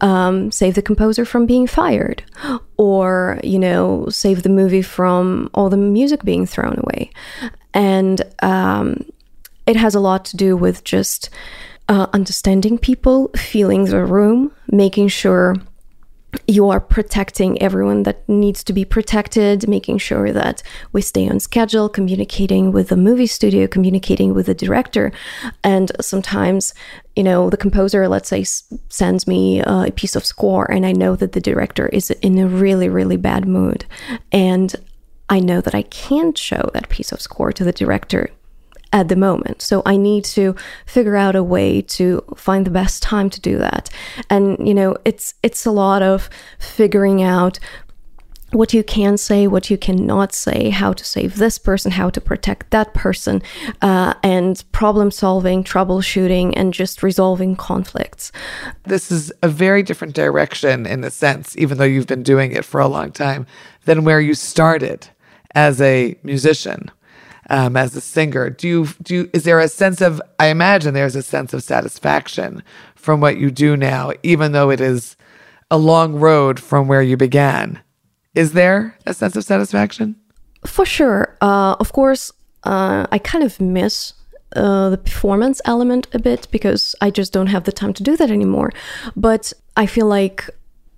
um, 0.00 0.50
save 0.50 0.74
the 0.74 0.82
composer 0.82 1.24
from 1.24 1.46
being 1.46 1.66
fired 1.66 2.22
or 2.76 3.38
you 3.44 3.58
know 3.58 4.08
save 4.08 4.42
the 4.42 4.48
movie 4.48 4.82
from 4.82 5.50
all 5.54 5.68
the 5.68 5.76
music 5.76 6.24
being 6.24 6.46
thrown 6.46 6.78
away. 6.78 7.10
And 7.74 8.22
um, 8.42 9.04
it 9.66 9.76
has 9.76 9.94
a 9.94 10.00
lot 10.00 10.24
to 10.26 10.36
do 10.36 10.56
with 10.56 10.82
just 10.82 11.30
uh, 11.88 12.06
understanding 12.12 12.78
people 12.78 13.28
feeling 13.36 13.84
the 13.84 14.04
room 14.04 14.52
making 14.70 15.08
sure 15.08 15.56
you 16.46 16.68
are 16.68 16.80
protecting 16.80 17.60
everyone 17.60 18.02
that 18.02 18.28
needs 18.28 18.62
to 18.64 18.72
be 18.72 18.84
protected, 18.84 19.68
making 19.68 19.98
sure 19.98 20.32
that 20.32 20.62
we 20.92 21.00
stay 21.00 21.28
on 21.28 21.40
schedule, 21.40 21.88
communicating 21.88 22.70
with 22.70 22.88
the 22.88 22.96
movie 22.96 23.26
studio, 23.26 23.66
communicating 23.66 24.34
with 24.34 24.46
the 24.46 24.54
director. 24.54 25.10
And 25.64 25.90
sometimes, 26.00 26.74
you 27.16 27.22
know, 27.22 27.48
the 27.48 27.56
composer, 27.56 28.08
let's 28.08 28.28
say, 28.28 28.44
sends 28.44 29.26
me 29.26 29.62
uh, 29.62 29.84
a 29.84 29.90
piece 29.90 30.16
of 30.16 30.26
score, 30.26 30.70
and 30.70 30.84
I 30.84 30.92
know 30.92 31.16
that 31.16 31.32
the 31.32 31.40
director 31.40 31.86
is 31.88 32.10
in 32.10 32.38
a 32.38 32.46
really, 32.46 32.88
really 32.88 33.16
bad 33.16 33.46
mood. 33.46 33.86
And 34.30 34.74
I 35.30 35.40
know 35.40 35.60
that 35.60 35.74
I 35.74 35.82
can't 35.82 36.36
show 36.36 36.70
that 36.74 36.88
piece 36.88 37.12
of 37.12 37.20
score 37.20 37.52
to 37.52 37.64
the 37.64 37.72
director 37.72 38.30
at 38.92 39.08
the 39.08 39.16
moment. 39.16 39.62
So 39.62 39.82
I 39.84 39.96
need 39.96 40.24
to 40.26 40.54
figure 40.86 41.16
out 41.16 41.36
a 41.36 41.42
way 41.42 41.82
to 41.82 42.22
find 42.36 42.66
the 42.66 42.70
best 42.70 43.02
time 43.02 43.30
to 43.30 43.40
do 43.40 43.58
that. 43.58 43.90
And 44.30 44.66
you 44.66 44.74
know, 44.74 44.96
it's 45.04 45.34
it's 45.42 45.66
a 45.66 45.70
lot 45.70 46.02
of 46.02 46.30
figuring 46.58 47.22
out 47.22 47.58
what 48.52 48.72
you 48.72 48.82
can 48.82 49.18
say, 49.18 49.46
what 49.46 49.68
you 49.68 49.76
cannot 49.76 50.32
say, 50.32 50.70
how 50.70 50.92
to 50.92 51.04
save 51.04 51.36
this 51.36 51.58
person, 51.58 51.92
how 51.92 52.08
to 52.08 52.20
protect 52.20 52.70
that 52.70 52.94
person, 52.94 53.42
uh, 53.82 54.14
and 54.22 54.64
problem 54.72 55.10
solving, 55.10 55.62
troubleshooting, 55.62 56.54
and 56.56 56.72
just 56.72 57.02
resolving 57.02 57.56
conflicts. 57.56 58.32
This 58.84 59.10
is 59.10 59.30
a 59.42 59.48
very 59.48 59.82
different 59.82 60.14
direction 60.14 60.86
in 60.86 61.04
a 61.04 61.10
sense, 61.10 61.56
even 61.58 61.76
though 61.76 61.84
you've 61.84 62.06
been 62.06 62.22
doing 62.22 62.52
it 62.52 62.64
for 62.64 62.80
a 62.80 62.88
long 62.88 63.12
time, 63.12 63.46
than 63.84 64.04
where 64.04 64.20
you 64.20 64.32
started 64.34 65.08
as 65.54 65.80
a 65.82 66.16
musician. 66.22 66.90
Um, 67.48 67.76
as 67.76 67.96
a 67.96 68.00
singer. 68.00 68.50
Do 68.50 68.68
you 68.68 68.88
do? 69.02 69.14
You, 69.14 69.30
is 69.32 69.44
there 69.44 69.60
a 69.60 69.68
sense 69.68 70.00
of? 70.00 70.20
I 70.38 70.46
imagine 70.48 70.94
there's 70.94 71.16
a 71.16 71.22
sense 71.22 71.52
of 71.54 71.62
satisfaction 71.62 72.62
from 72.94 73.20
what 73.20 73.38
you 73.38 73.50
do 73.50 73.76
now, 73.76 74.12
even 74.22 74.52
though 74.52 74.70
it 74.70 74.80
is 74.80 75.16
a 75.70 75.78
long 75.78 76.14
road 76.16 76.60
from 76.60 76.88
where 76.88 77.02
you 77.02 77.16
began. 77.16 77.80
Is 78.34 78.52
there 78.52 78.96
a 79.06 79.14
sense 79.14 79.36
of 79.36 79.44
satisfaction? 79.44 80.16
For 80.66 80.84
sure. 80.84 81.36
Uh, 81.40 81.76
of 81.80 81.92
course, 81.92 82.32
uh, 82.64 83.06
I 83.10 83.18
kind 83.18 83.44
of 83.44 83.60
miss 83.60 84.14
uh, 84.56 84.90
the 84.90 84.98
performance 84.98 85.60
element 85.64 86.06
a 86.12 86.18
bit 86.18 86.48
because 86.50 86.94
I 87.00 87.10
just 87.10 87.32
don't 87.32 87.48
have 87.48 87.64
the 87.64 87.72
time 87.72 87.92
to 87.94 88.02
do 88.02 88.16
that 88.16 88.30
anymore. 88.30 88.72
But 89.16 89.52
I 89.76 89.86
feel 89.86 90.06
like 90.06 90.48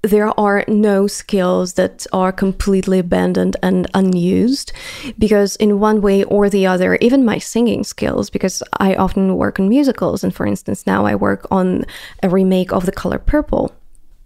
there 0.03 0.39
are 0.41 0.65
no 0.67 1.07
skills 1.07 1.75
that 1.75 2.07
are 2.13 2.33
completely 2.33 2.99
abandoned 2.99 3.57
and 3.63 3.87
unused 3.93 4.73
because 5.19 5.57
in 5.57 5.79
one 5.79 6.01
way 6.01 6.25
or 6.25 6.49
the 6.49 6.67
other 6.67 6.97
even 7.03 7.25
my 7.25 7.39
singing 7.39 7.85
skills 7.85 8.31
because 8.31 8.63
i 8.75 8.95
often 8.95 9.37
work 9.37 9.61
on 9.61 9.69
musicals 9.69 10.25
and 10.25 10.35
for 10.35 10.47
instance 10.47 10.87
now 10.87 11.05
i 11.05 11.15
work 11.15 11.47
on 11.51 11.85
a 12.23 12.31
remake 12.31 12.73
of 12.73 12.87
the 12.87 12.93
color 12.93 13.19
purple 13.19 13.75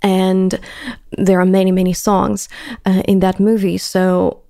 and 0.05 0.61
there 1.17 1.41
are 1.41 1.47
many 1.47 1.73
many 1.73 1.95
songs 1.95 2.49
uh, 2.85 3.03
in 3.09 3.21
that 3.21 3.41
movie. 3.41 3.79
So 3.79 4.44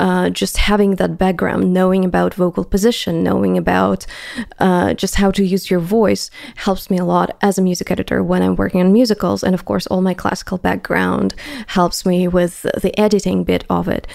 uh, 0.00 0.30
just 0.30 0.56
having 0.56 0.96
that 0.96 1.18
background, 1.18 1.74
knowing 1.74 2.06
about 2.06 2.32
vocal 2.32 2.64
position, 2.64 3.22
knowing 3.22 3.58
about 3.58 4.06
uh, 4.58 4.94
just 4.94 5.16
how 5.16 5.30
to 5.30 5.44
use 5.44 5.70
your 5.70 5.78
voice 5.78 6.30
helps 6.56 6.88
me 6.88 6.96
a 6.96 7.04
lot 7.04 7.36
as 7.42 7.58
a 7.58 7.62
music 7.62 7.90
editor 7.90 8.22
when 8.22 8.40
I'm 8.42 8.56
working 8.56 8.80
on 8.80 8.94
musicals. 8.94 9.44
And 9.44 9.54
of 9.54 9.66
course, 9.66 9.86
all 9.88 10.00
my 10.00 10.14
classical 10.14 10.56
background 10.56 11.34
helps 11.66 12.06
me 12.06 12.26
with 12.28 12.62
the 12.62 12.98
editing 12.98 13.44
bit 13.44 13.64
of 13.68 13.88
it. 13.88 14.06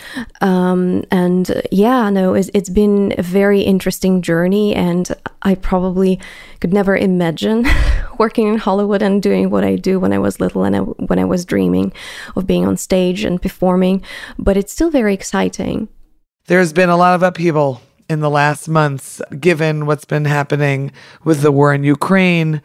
Um, 0.42 1.04
and 1.12 1.62
yeah, 1.72 2.10
no, 2.10 2.34
it's, 2.34 2.50
it's 2.56 2.70
been 2.70 3.14
a 3.20 3.22
very 3.22 3.62
interesting 3.62 4.24
journey. 4.24 4.74
And 4.74 5.08
I 5.44 5.54
probably 5.54 6.20
could 6.62 6.74
never 6.74 6.98
imagine 6.98 7.68
working 8.18 8.48
in 8.48 8.58
Hollywood 8.58 9.04
and 9.04 9.22
doing 9.22 9.52
what 9.52 9.64
I 9.64 9.76
do 9.76 10.00
when 10.00 10.14
I 10.14 10.18
was 10.18 10.40
little 10.40 10.64
and 10.64 10.76
I, 10.76 10.80
when 10.80 11.20
I 11.20 11.26
was 11.26 11.46
dreaming 11.46 11.94
of 12.36 12.48
being 12.48 12.66
on 12.66 12.76
stage 12.76 13.24
and 13.24 13.40
performing. 13.40 14.02
But 14.40 14.58
it's 14.58 14.74
still 14.74 14.90
very 14.90 15.14
exciting. 15.14 15.75
There's 16.48 16.74
been 16.74 16.90
a 16.90 16.98
lot 16.98 17.16
of 17.16 17.24
upheaval 17.24 17.82
in 18.08 18.20
the 18.20 18.30
last 18.30 18.70
months, 18.70 19.20
given 19.40 19.88
what's 19.88 20.06
been 20.06 20.26
happening 20.26 20.92
with 21.24 21.42
the 21.42 21.52
war 21.52 21.74
in 21.74 21.84
Ukraine. 21.84 22.62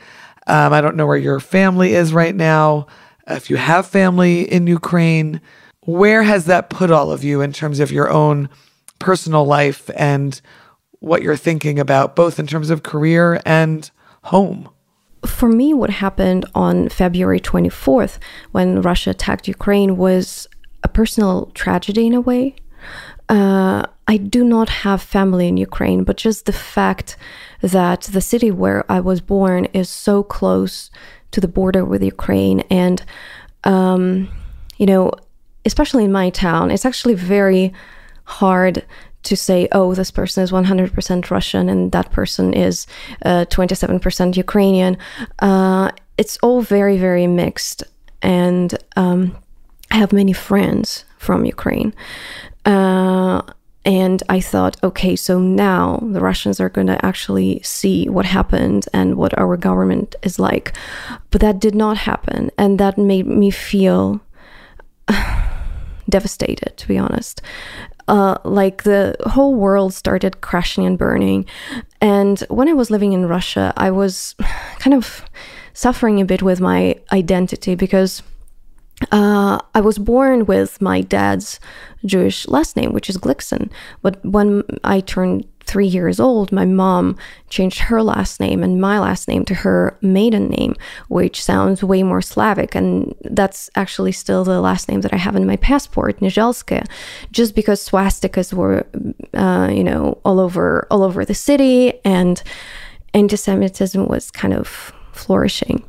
Um, 0.47 0.75
I 0.75 0.83
don't 0.83 0.97
know 0.97 1.07
where 1.07 1.17
your 1.17 1.41
family 1.41 1.95
is 1.95 2.13
right 2.13 2.35
now. 2.35 2.89
If 3.27 3.49
you 3.49 3.57
have 3.57 3.87
family 3.87 4.43
in 4.43 4.67
Ukraine, 4.67 5.41
where 5.81 6.25
has 6.25 6.45
that 6.45 6.69
put 6.69 6.91
all 6.91 7.11
of 7.11 7.25
you 7.25 7.41
in 7.41 7.55
terms 7.55 7.81
of 7.81 7.91
your 7.91 8.11
own 8.11 8.51
personal 8.99 9.47
life 9.47 9.89
and 9.97 10.39
what 10.99 11.23
you're 11.23 11.35
thinking 11.35 11.79
about, 11.79 12.15
both 12.15 12.39
in 12.39 12.47
terms 12.47 12.69
of 12.69 12.83
career 12.83 13.41
and 13.47 13.91
home? 14.25 14.69
For 15.25 15.49
me, 15.49 15.73
what 15.73 15.89
happened 15.89 16.45
on 16.55 16.91
February 16.91 17.41
24th 17.41 18.19
when 18.53 18.83
Russia 18.83 19.11
attacked 19.11 19.49
Ukraine 19.49 19.97
was 19.97 20.47
a 20.83 20.89
personal 20.89 21.47
tragedy 21.55 22.07
in 22.07 22.13
a 22.13 22.21
way. 22.21 22.57
Uh, 23.31 23.87
I 24.09 24.17
do 24.17 24.43
not 24.45 24.69
have 24.85 25.01
family 25.01 25.47
in 25.47 25.57
Ukraine, 25.57 26.03
but 26.03 26.17
just 26.17 26.47
the 26.47 26.53
fact 26.77 27.17
that 27.63 28.03
the 28.03 28.21
city 28.21 28.51
where 28.51 28.81
I 28.91 28.99
was 29.01 29.21
born 29.21 29.67
is 29.67 29.89
so 29.89 30.23
close 30.23 30.91
to 31.31 31.41
the 31.41 31.49
border 31.59 31.85
with 31.85 32.03
Ukraine, 32.03 32.61
and 32.71 32.99
um, 33.65 34.29
you 34.79 34.87
know, 34.87 35.13
especially 35.65 36.05
in 36.05 36.13
my 36.13 36.29
town, 36.31 36.71
it's 36.73 36.85
actually 36.85 37.15
very 37.15 37.73
hard 38.25 38.85
to 39.23 39.37
say, 39.37 39.69
oh, 39.73 39.95
this 39.95 40.11
person 40.11 40.43
is 40.43 40.51
100% 40.51 41.31
Russian 41.31 41.69
and 41.69 41.93
that 41.93 42.11
person 42.11 42.55
is 42.55 42.87
uh, 43.25 43.45
27% 43.51 44.37
Ukrainian. 44.37 44.97
Uh, 45.41 45.91
it's 46.17 46.39
all 46.43 46.63
very, 46.63 46.97
very 46.97 47.27
mixed. 47.27 47.85
And 48.23 48.77
um, 48.97 49.37
I 49.91 49.97
have 49.97 50.13
many 50.13 50.33
friends 50.33 51.05
from 51.19 51.45
Ukraine. 51.45 51.93
Uh, 52.65 53.00
and 53.85 54.23
I 54.29 54.41
thought, 54.41 54.77
okay, 54.83 55.17
so 55.17 55.39
now 55.39 55.99
the 56.03 56.21
Russians 56.21 56.61
are 56.61 56.69
going 56.69 56.87
to 56.89 57.05
actually 57.05 57.61
see 57.63 58.09
what 58.09 58.27
happened 58.27 58.87
and 58.93 59.17
what 59.17 59.37
our 59.39 59.57
government 59.57 60.15
is 60.23 60.39
like. 60.39 60.73
But 61.31 61.41
that 61.41 61.61
did 61.61 61.75
not 61.75 61.97
happen. 61.97 62.51
And 62.59 62.79
that 62.79 62.99
made 62.99 63.27
me 63.27 63.51
feel 63.51 64.21
devastated, 66.09 66.77
to 66.77 66.89
be 66.89 66.99
honest 66.99 67.41
uh, 68.11 68.37
like 68.45 68.83
the 68.83 69.15
whole 69.25 69.55
world 69.55 69.95
started 69.95 70.41
crashing 70.41 70.85
and 70.85 70.99
burning. 70.99 71.47
And 72.01 72.41
when 72.49 72.69
I 72.69 72.73
was 72.73 72.91
living 72.91 73.13
in 73.13 73.27
Russia, 73.27 73.73
I 73.77 73.93
was 73.93 74.35
kind 74.81 74.95
of 74.95 75.25
suffering 75.73 76.21
a 76.21 76.25
bit 76.25 76.43
with 76.43 76.61
my 76.61 76.97
identity 77.13 77.77
because 77.77 78.23
uh, 79.11 79.59
I 79.75 79.81
was 79.81 79.99
born 79.99 80.47
with 80.47 80.81
my 80.81 81.01
dad's 81.01 81.61
Jewish 82.05 82.47
last 82.49 82.77
name, 82.77 82.93
which 82.93 83.09
is 83.09 83.17
Glickson. 83.17 83.71
But 84.03 84.25
when 84.25 84.63
I 84.85 85.01
turned 85.01 85.47
three 85.65 85.87
years 85.87 86.19
old, 86.19 86.51
my 86.51 86.65
mom 86.65 87.17
changed 87.49 87.79
her 87.79 88.03
last 88.03 88.41
name 88.41 88.63
and 88.63 88.81
my 88.81 88.99
last 88.99 89.29
name 89.29 89.45
to 89.45 89.55
her 89.55 89.97
maiden 90.01 90.49
name, 90.49 90.75
which 91.09 91.43
sounds 91.43 91.85
way 91.85 92.03
more 92.03 92.21
Slavic. 92.21 92.75
And 92.75 93.15
that's 93.23 93.71
actually 93.77 94.13
still 94.13 94.43
the 94.43 94.61
last 94.61 94.89
name 94.89 95.03
that 95.03 95.15
I 95.15 95.17
have 95.17 95.37
in 95.37 95.47
my 95.47 95.57
passport, 95.57 96.21
Nizhelskaya, 96.21 96.87
just 97.31 97.55
because 97.55 97.89
swastikas 97.89 98.53
were, 98.53 98.87
uh, 99.35 99.71
you 99.73 99.85
know, 99.85 100.19
all 100.25 100.41
over 100.41 100.87
all 100.91 101.03
over 101.03 101.25
the 101.25 101.35
city, 101.35 101.93
and 102.05 102.43
anti-Semitism 103.15 104.09
was 104.09 104.31
kind 104.31 104.55
of 104.55 104.93
flourishing. 105.13 105.85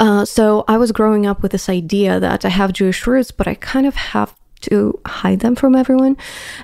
Uh, 0.00 0.24
so 0.24 0.64
I 0.66 0.78
was 0.78 0.92
growing 0.92 1.26
up 1.26 1.42
with 1.42 1.52
this 1.52 1.68
idea 1.68 2.18
that 2.18 2.44
I 2.44 2.48
have 2.48 2.72
Jewish 2.72 3.06
roots, 3.06 3.30
but 3.30 3.46
I 3.46 3.54
kind 3.54 3.86
of 3.86 3.94
have 3.94 4.34
to 4.62 4.98
hide 5.06 5.40
them 5.40 5.54
from 5.54 5.76
everyone. 5.76 6.16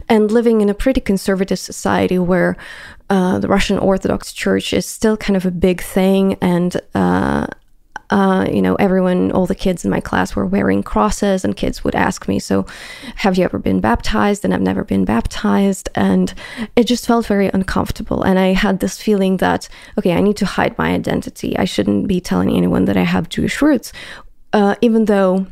And 0.08 0.30
living 0.30 0.62
in 0.62 0.68
a 0.68 0.74
pretty 0.74 1.00
conservative 1.00 1.58
society 1.58 2.18
where 2.18 2.56
uh, 3.10 3.38
the 3.38 3.48
Russian 3.48 3.78
Orthodox 3.78 4.32
Church 4.32 4.72
is 4.72 4.86
still 4.86 5.16
kind 5.16 5.36
of 5.36 5.46
a 5.46 5.50
big 5.50 5.82
thing, 5.82 6.34
and 6.40 6.80
uh, 6.94 7.46
uh, 8.10 8.46
you 8.50 8.62
know, 8.62 8.74
everyone, 8.76 9.32
all 9.32 9.46
the 9.46 9.54
kids 9.54 9.84
in 9.84 9.90
my 9.90 10.00
class 10.00 10.36
were 10.36 10.46
wearing 10.46 10.82
crosses, 10.82 11.44
and 11.44 11.56
kids 11.56 11.82
would 11.82 11.94
ask 11.94 12.28
me, 12.28 12.38
So, 12.38 12.66
have 13.16 13.36
you 13.36 13.44
ever 13.44 13.58
been 13.58 13.80
baptized? 13.80 14.44
And 14.44 14.54
I've 14.54 14.60
never 14.60 14.84
been 14.84 15.04
baptized. 15.04 15.88
And 15.94 16.32
it 16.76 16.84
just 16.84 17.06
felt 17.06 17.26
very 17.26 17.48
uncomfortable. 17.52 18.22
And 18.22 18.38
I 18.38 18.52
had 18.52 18.80
this 18.80 19.00
feeling 19.00 19.38
that, 19.38 19.68
okay, 19.98 20.12
I 20.12 20.20
need 20.20 20.36
to 20.38 20.46
hide 20.46 20.78
my 20.78 20.90
identity. 20.90 21.56
I 21.58 21.64
shouldn't 21.64 22.06
be 22.06 22.20
telling 22.20 22.50
anyone 22.50 22.84
that 22.84 22.96
I 22.96 23.02
have 23.02 23.28
Jewish 23.28 23.60
roots, 23.60 23.92
uh, 24.52 24.76
even 24.80 25.06
though 25.06 25.46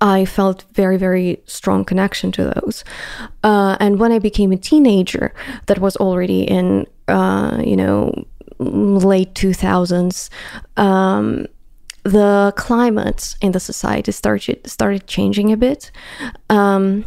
I 0.00 0.24
felt 0.24 0.64
very, 0.72 0.96
very 0.96 1.42
strong 1.46 1.84
connection 1.84 2.32
to 2.32 2.52
those. 2.54 2.84
Uh, 3.44 3.76
and 3.80 4.00
when 4.00 4.12
I 4.12 4.18
became 4.18 4.52
a 4.52 4.56
teenager, 4.56 5.32
that 5.66 5.78
was 5.78 5.96
already 5.96 6.42
in, 6.42 6.86
uh, 7.08 7.62
you 7.64 7.76
know, 7.76 8.24
late 8.60 9.34
2000s. 9.34 10.28
Um, 10.76 11.46
the 12.02 12.52
climate 12.56 13.36
in 13.40 13.52
the 13.52 13.60
society 13.60 14.12
started 14.12 14.66
started 14.66 15.06
changing 15.06 15.52
a 15.52 15.56
bit. 15.56 15.90
Um, 16.48 17.04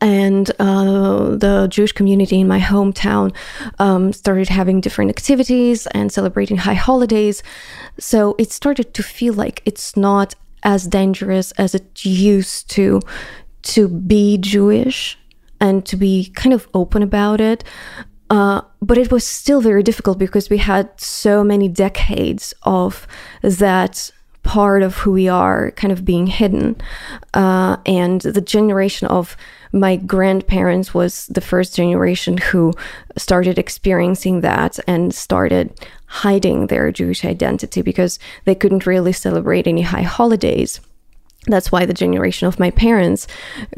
and 0.00 0.50
uh, 0.58 1.36
the 1.36 1.68
Jewish 1.70 1.92
community 1.92 2.40
in 2.40 2.48
my 2.48 2.58
hometown 2.58 3.34
um, 3.78 4.12
started 4.12 4.48
having 4.48 4.80
different 4.80 5.10
activities 5.10 5.86
and 5.88 6.10
celebrating 6.10 6.56
high 6.56 6.74
holidays. 6.74 7.42
So 7.98 8.34
it 8.38 8.50
started 8.50 8.92
to 8.94 9.02
feel 9.02 9.34
like 9.34 9.62
it's 9.64 9.96
not 9.96 10.34
as 10.64 10.88
dangerous 10.88 11.52
as 11.52 11.74
it 11.74 12.04
used 12.04 12.70
to 12.70 13.00
to 13.62 13.88
be 13.88 14.38
Jewish 14.38 15.18
and 15.60 15.84
to 15.86 15.96
be 15.96 16.30
kind 16.34 16.54
of 16.54 16.68
open 16.74 17.02
about 17.02 17.40
it. 17.40 17.64
Uh, 18.30 18.60
but 18.82 18.98
it 18.98 19.10
was 19.10 19.26
still 19.26 19.60
very 19.60 19.82
difficult 19.82 20.18
because 20.18 20.50
we 20.50 20.58
had 20.58 20.88
so 21.00 21.42
many 21.42 21.68
decades 21.68 22.54
of 22.62 23.06
that 23.42 24.10
part 24.42 24.82
of 24.82 24.96
who 24.96 25.12
we 25.12 25.28
are 25.28 25.70
kind 25.72 25.92
of 25.92 26.04
being 26.04 26.26
hidden. 26.26 26.76
Uh, 27.34 27.76
and 27.84 28.22
the 28.22 28.40
generation 28.40 29.06
of 29.08 29.36
my 29.72 29.96
grandparents 29.96 30.94
was 30.94 31.26
the 31.26 31.40
first 31.40 31.76
generation 31.76 32.38
who 32.38 32.72
started 33.16 33.58
experiencing 33.58 34.40
that 34.40 34.78
and 34.86 35.14
started 35.14 35.78
hiding 36.06 36.68
their 36.68 36.90
Jewish 36.90 37.24
identity 37.24 37.82
because 37.82 38.18
they 38.46 38.54
couldn't 38.54 38.86
really 38.86 39.12
celebrate 39.12 39.66
any 39.66 39.82
high 39.82 40.02
holidays. 40.02 40.80
That's 41.48 41.72
why 41.72 41.86
the 41.86 41.94
generation 41.94 42.46
of 42.46 42.60
my 42.60 42.70
parents 42.70 43.26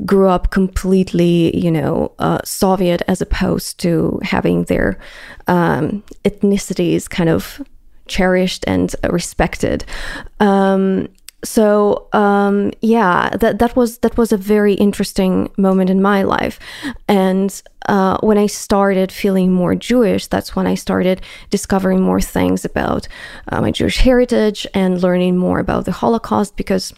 grew 0.04 0.28
up 0.28 0.50
completely, 0.50 1.56
you 1.56 1.70
know, 1.70 2.12
uh, 2.18 2.40
Soviet 2.44 3.02
as 3.09 3.20
opposed 3.20 3.78
to 3.80 4.20
having 4.22 4.64
their 4.64 4.98
um, 5.46 6.02
ethnicities 6.24 7.09
kind 7.09 7.30
of 7.30 7.62
cherished 8.06 8.64
and 8.66 8.94
respected. 9.09 9.85
Um, 10.40 11.09
so 11.42 12.09
um, 12.12 12.72
yeah, 12.83 13.30
that 13.40 13.59
that 13.61 13.74
was 13.76 13.98
that 13.98 14.18
was 14.18 14.33
a 14.33 14.37
very 14.37 14.74
interesting 14.74 15.50
moment 15.56 15.88
in 15.88 16.02
my 16.02 16.22
life, 16.22 16.59
and 17.09 17.62
uh, 17.87 18.18
when 18.20 18.37
I 18.37 18.46
started 18.46 19.11
feeling 19.11 19.52
more 19.52 19.74
Jewish, 19.74 20.26
that's 20.26 20.54
when 20.54 20.66
I 20.66 20.74
started 20.74 21.22
discovering 21.48 22.02
more 22.02 22.20
things 22.20 22.64
about 22.64 23.09
uh, 23.48 23.61
my 23.61 23.70
Jewish 23.70 23.98
heritage 23.98 24.66
and 24.74 25.02
learning 25.02 25.38
more 25.38 25.61
about 25.61 25.87
the 25.87 25.92
Holocaust 25.92 26.56
because 26.56 26.92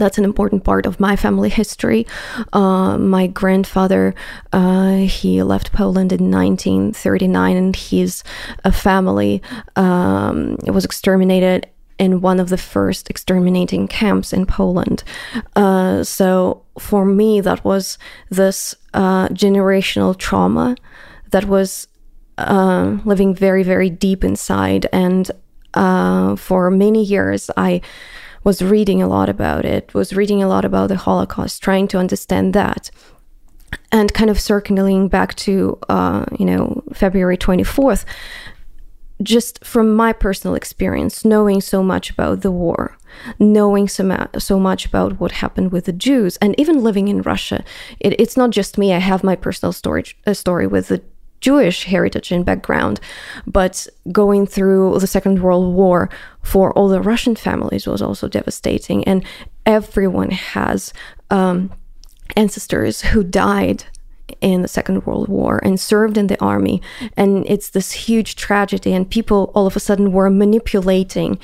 that's 0.00 0.18
an 0.18 0.24
important 0.24 0.64
part 0.64 0.86
of 0.86 0.98
my 1.00 1.16
family 1.16 1.48
history. 1.48 2.06
Uh, 2.52 2.98
my 2.98 3.26
grandfather, 3.26 4.14
uh, 4.52 4.96
he 4.96 5.42
left 5.42 5.72
Poland 5.72 6.12
in 6.12 6.30
1939, 6.30 7.56
and 7.56 7.76
his 7.76 8.24
uh, 8.64 8.70
family 8.70 9.42
um, 9.76 10.56
was 10.66 10.84
exterminated 10.84 11.66
in 11.98 12.22
one 12.22 12.40
of 12.40 12.48
the 12.48 12.56
first 12.56 13.10
exterminating 13.10 13.86
camps 13.86 14.32
in 14.32 14.46
Poland. 14.46 15.04
Uh, 15.54 16.02
so 16.02 16.62
for 16.78 17.04
me, 17.04 17.42
that 17.42 17.62
was 17.62 17.98
this 18.30 18.74
uh, 18.94 19.28
generational 19.28 20.16
trauma 20.16 20.76
that 21.30 21.44
was 21.44 21.86
uh, 22.38 22.96
living 23.04 23.34
very, 23.34 23.62
very 23.62 23.90
deep 23.90 24.24
inside. 24.24 24.86
And 24.92 25.30
uh, 25.74 26.36
for 26.36 26.70
many 26.70 27.04
years, 27.04 27.50
I 27.56 27.82
was 28.44 28.62
reading 28.62 29.02
a 29.02 29.08
lot 29.08 29.28
about 29.28 29.64
it, 29.64 29.92
was 29.94 30.12
reading 30.12 30.42
a 30.42 30.48
lot 30.48 30.64
about 30.64 30.88
the 30.88 30.96
Holocaust, 30.96 31.62
trying 31.62 31.88
to 31.88 31.98
understand 31.98 32.54
that. 32.54 32.90
And 33.92 34.12
kind 34.12 34.30
of 34.30 34.40
circling 34.40 35.08
back 35.08 35.34
to, 35.36 35.78
uh, 35.88 36.24
you 36.38 36.46
know, 36.46 36.82
February 36.92 37.36
24th, 37.36 38.04
just 39.22 39.64
from 39.64 39.94
my 39.94 40.12
personal 40.12 40.54
experience, 40.54 41.24
knowing 41.24 41.60
so 41.60 41.82
much 41.82 42.10
about 42.10 42.40
the 42.40 42.50
war, 42.50 42.96
knowing 43.38 43.88
so, 43.88 44.28
so 44.38 44.58
much 44.58 44.86
about 44.86 45.20
what 45.20 45.32
happened 45.32 45.72
with 45.72 45.84
the 45.84 45.92
Jews, 45.92 46.36
and 46.38 46.58
even 46.58 46.82
living 46.82 47.08
in 47.08 47.22
Russia, 47.22 47.62
it, 48.00 48.18
it's 48.18 48.36
not 48.36 48.50
just 48.50 48.78
me. 48.78 48.92
I 48.92 48.98
have 48.98 49.22
my 49.22 49.36
personal 49.36 49.72
story, 49.72 50.04
a 50.26 50.34
story 50.34 50.66
with 50.66 50.88
the 50.88 51.02
Jewish 51.40 51.84
heritage 51.84 52.32
and 52.32 52.44
background, 52.44 53.00
but 53.46 53.86
going 54.12 54.46
through 54.46 54.98
the 54.98 55.06
Second 55.06 55.42
World 55.42 55.74
War 55.74 56.10
for 56.42 56.72
all 56.72 56.88
the 56.88 57.00
Russian 57.00 57.36
families 57.36 57.86
was 57.86 58.02
also 58.02 58.28
devastating, 58.28 59.04
and 59.04 59.24
everyone 59.66 60.30
has 60.30 60.92
um, 61.30 61.72
ancestors 62.36 63.02
who 63.02 63.22
died 63.24 63.84
in 64.40 64.62
the 64.62 64.68
Second 64.68 65.04
World 65.06 65.28
War 65.28 65.60
and 65.62 65.78
served 65.78 66.16
in 66.16 66.28
the 66.28 66.40
army. 66.40 66.80
And 67.16 67.44
it's 67.46 67.70
this 67.70 67.92
huge 67.92 68.36
tragedy. 68.36 68.92
And 68.92 69.10
people 69.10 69.50
all 69.54 69.66
of 69.66 69.76
a 69.76 69.80
sudden 69.80 70.12
were 70.12 70.30
manipulating 70.30 71.38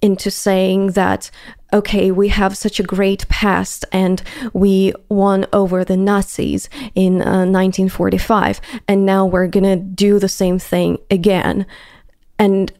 into 0.00 0.30
saying 0.30 0.88
that, 0.92 1.30
okay, 1.72 2.10
we 2.10 2.28
have 2.28 2.56
such 2.56 2.78
a 2.78 2.82
great 2.82 3.28
past 3.28 3.84
and 3.92 4.22
we 4.52 4.92
won 5.08 5.46
over 5.52 5.84
the 5.84 5.96
Nazis 5.96 6.68
in 6.94 7.22
uh, 7.22 7.46
1945. 7.46 8.60
And 8.86 9.06
now 9.06 9.24
we're 9.24 9.48
to 9.64 9.76
do 9.76 10.18
the 10.18 10.28
same 10.28 10.58
thing 10.58 10.98
again. 11.10 11.66
And 12.38 12.72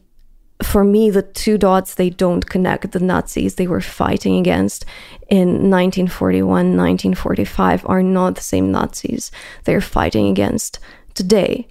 for 0.61 0.83
me, 0.83 1.09
the 1.09 1.23
two 1.23 1.57
dots 1.57 1.95
they 1.95 2.09
don't 2.09 2.45
connect. 2.45 2.91
The 2.91 2.99
Nazis 2.99 3.55
they 3.55 3.67
were 3.67 3.81
fighting 3.81 4.37
against 4.37 4.85
in 5.29 5.69
1941, 5.69 6.47
1945 6.47 7.85
are 7.87 8.03
not 8.03 8.35
the 8.35 8.41
same 8.41 8.71
Nazis 8.71 9.31
they're 9.65 9.81
fighting 9.81 10.27
against 10.27 10.79
today. 11.13 11.67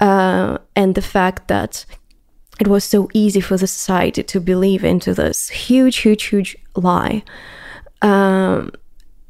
Uh, 0.00 0.58
and 0.74 0.94
the 0.94 1.02
fact 1.02 1.48
that 1.48 1.86
it 2.58 2.68
was 2.68 2.84
so 2.84 3.08
easy 3.12 3.40
for 3.40 3.56
the 3.56 3.66
society 3.66 4.22
to 4.22 4.40
believe 4.40 4.84
into 4.84 5.12
this 5.14 5.48
huge, 5.48 5.96
huge, 5.98 6.24
huge 6.24 6.56
lie 6.74 7.22
um, 8.02 8.70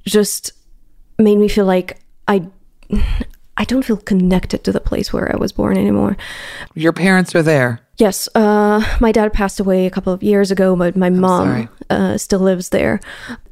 just 0.05 0.53
made 1.19 1.39
me 1.39 1.49
feel 1.49 1.67
like 1.67 2.01
I. 2.29 2.47
I 3.59 3.65
don't 3.65 3.87
feel 3.87 3.97
connected 3.97 4.65
to 4.65 4.73
the 4.73 4.81
place 4.81 5.15
where 5.15 5.35
I 5.35 5.39
was 5.39 5.51
born 5.51 5.79
anymore. 5.79 6.19
Your 6.75 6.93
parents 6.93 7.35
are 7.35 7.43
there. 7.43 7.81
Yes, 7.97 8.29
uh, 8.35 8.85
my 9.01 9.12
dad 9.12 9.33
passed 9.33 9.59
away 9.59 9.87
a 9.87 9.91
couple 9.91 10.12
of 10.12 10.23
years 10.23 10.51
ago, 10.51 10.77
but 10.77 10.95
my 10.95 11.09
mom 11.09 11.71
uh, 11.89 12.19
still 12.19 12.41
lives 12.41 12.69
there. 12.69 13.01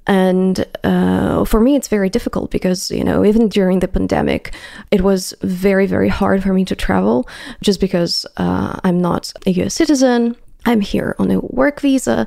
And 0.07 0.67
uh, 0.85 1.45
for 1.45 1.61
me, 1.61 1.77
it's 1.77 1.89
very 1.89 2.11
difficult 2.11 2.51
because, 2.51 2.91
you 2.91 3.05
know, 3.05 3.25
even 3.25 3.49
during 3.49 3.81
the 3.81 3.89
pandemic, 3.89 4.55
it 4.91 5.01
was 5.01 5.35
very, 5.41 5.87
very 5.87 6.09
hard 6.09 6.43
for 6.43 6.53
me 6.53 6.65
to 6.67 6.77
travel 6.77 7.29
just 7.63 7.81
because 7.81 8.27
uh, 8.37 8.79
I'm 8.85 9.01
not 9.01 9.33
a 9.47 9.51
US 9.51 9.75
citizen. 9.75 10.37
I'm 10.67 10.81
here 10.81 11.15
on 11.19 11.31
a 11.31 11.41
work 11.41 11.81
visa, 11.81 12.27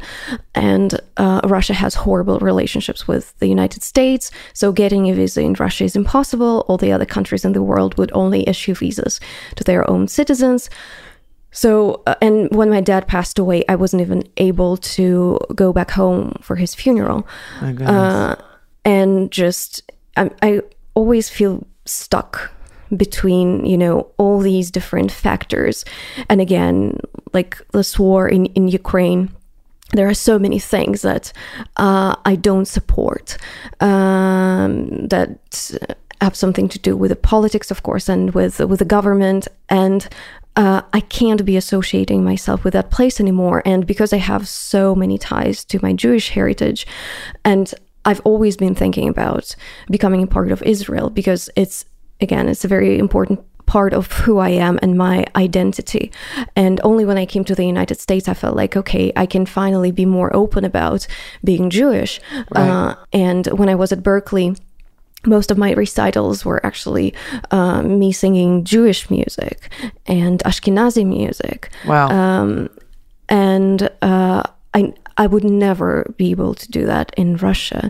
and 0.53 0.99
uh, 1.17 1.41
Russia 1.45 1.73
has 1.73 1.95
horrible 1.95 2.37
relationships 2.37 3.07
with 3.07 3.37
the 3.39 3.47
United 3.47 3.81
States. 3.81 4.29
So, 4.53 4.71
getting 4.71 5.09
a 5.09 5.15
visa 5.15 5.41
in 5.41 5.53
Russia 5.53 5.85
is 5.85 5.95
impossible. 5.95 6.63
All 6.67 6.77
the 6.77 6.91
other 6.91 7.05
countries 7.05 7.43
in 7.43 7.53
the 7.53 7.63
world 7.63 7.97
would 7.97 8.11
only 8.13 8.47
issue 8.47 8.75
visas 8.75 9.19
to 9.55 9.63
their 9.63 9.89
own 9.89 10.07
citizens. 10.07 10.69
So, 11.57 12.03
uh, 12.05 12.13
and 12.21 12.55
when 12.55 12.69
my 12.69 12.81
dad 12.81 13.07
passed 13.07 13.39
away, 13.39 13.63
I 13.67 13.73
wasn't 13.73 14.01
even 14.03 14.21
able 14.37 14.77
to 14.77 15.39
go 15.55 15.73
back 15.73 15.89
home 15.89 16.37
for 16.39 16.55
his 16.55 16.75
funeral. 16.75 17.27
Uh, 17.87 18.35
and 18.85 19.31
just, 19.31 19.81
I, 20.15 20.29
I 20.43 20.61
always 20.93 21.29
feel 21.29 21.65
stuck 21.85 22.51
between, 22.95 23.65
you 23.65 23.75
know, 23.75 24.05
all 24.17 24.39
these 24.39 24.69
different 24.69 25.11
factors. 25.11 25.83
And 26.29 26.41
again, 26.41 26.99
like 27.33 27.57
this 27.71 27.97
war 27.97 28.29
in, 28.29 28.45
in 28.57 28.67
Ukraine 28.67 29.29
there 29.93 30.09
are 30.09 30.13
so 30.13 30.37
many 30.37 30.59
things 30.59 31.01
that 31.01 31.31
uh, 31.77 32.13
I 32.25 32.35
don't 32.35 32.65
support 32.65 33.37
um, 33.79 35.07
that 35.07 35.71
have 36.19 36.35
something 36.35 36.67
to 36.67 36.77
do 36.79 36.97
with 36.97 37.09
the 37.09 37.15
politics, 37.15 37.71
of 37.71 37.83
course, 37.83 38.09
and 38.09 38.33
with 38.33 38.59
with 38.59 38.79
the 38.79 38.85
government. 38.97 39.47
And 39.69 40.05
uh, 40.57 40.81
I 40.91 40.99
can't 41.01 41.45
be 41.45 41.55
associating 41.55 42.23
myself 42.23 42.63
with 42.63 42.73
that 42.73 42.89
place 42.89 43.21
anymore. 43.21 43.61
And 43.63 43.85
because 43.85 44.11
I 44.11 44.17
have 44.17 44.47
so 44.47 44.95
many 44.95 45.17
ties 45.17 45.63
to 45.65 45.79
my 45.81 45.93
Jewish 45.93 46.29
heritage, 46.29 46.87
and 47.45 47.71
I've 48.03 48.21
always 48.21 48.57
been 48.57 48.73
thinking 48.73 49.07
about 49.07 49.55
becoming 49.89 50.23
a 50.23 50.27
part 50.27 50.51
of 50.51 50.63
Israel 50.63 51.11
because 51.11 51.49
it's, 51.55 51.85
again, 52.19 52.49
it's 52.49 52.65
a 52.65 52.67
very 52.67 52.97
important 52.97 53.39
part 53.67 53.93
of 53.93 54.11
who 54.11 54.39
I 54.39 54.49
am 54.49 54.79
and 54.81 54.97
my 54.97 55.25
identity. 55.35 56.11
And 56.55 56.81
only 56.83 57.05
when 57.05 57.17
I 57.17 57.25
came 57.25 57.43
to 57.43 57.53
the 57.53 57.65
United 57.65 57.99
States, 57.99 58.27
I 58.27 58.33
felt 58.33 58.55
like, 58.55 58.75
okay, 58.75 59.11
I 59.15 59.27
can 59.27 59.45
finally 59.45 59.91
be 59.91 60.05
more 60.05 60.35
open 60.35 60.65
about 60.65 61.05
being 61.43 61.69
Jewish. 61.69 62.19
Right. 62.49 62.69
Uh, 62.69 62.95
and 63.13 63.45
when 63.47 63.69
I 63.69 63.75
was 63.75 63.91
at 63.91 64.03
Berklee, 64.03 64.57
most 65.27 65.51
of 65.51 65.57
my 65.57 65.73
recitals 65.73 66.45
were 66.45 66.65
actually 66.65 67.13
um, 67.51 67.99
me 67.99 68.11
singing 68.11 68.63
Jewish 68.63 69.09
music 69.09 69.69
and 70.05 70.39
Ashkenazi 70.45 71.05
music. 71.05 71.69
Wow. 71.85 72.07
Um, 72.09 72.69
and 73.29 73.89
uh, 74.01 74.43
I 74.73 74.93
I 75.17 75.25
would 75.25 75.43
never 75.43 76.13
be 76.17 76.31
able 76.31 76.53
to 76.53 76.71
do 76.71 76.85
that 76.85 77.11
in 77.17 77.37
Russia. 77.37 77.89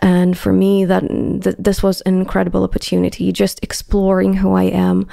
And 0.00 0.36
for 0.36 0.52
me, 0.52 0.84
that 0.84 1.00
th- 1.08 1.56
this 1.58 1.82
was 1.82 2.02
an 2.02 2.18
incredible 2.18 2.62
opportunity, 2.62 3.32
just 3.32 3.58
exploring 3.62 4.34
who 4.34 4.52
I 4.52 4.64
am, 4.64 5.08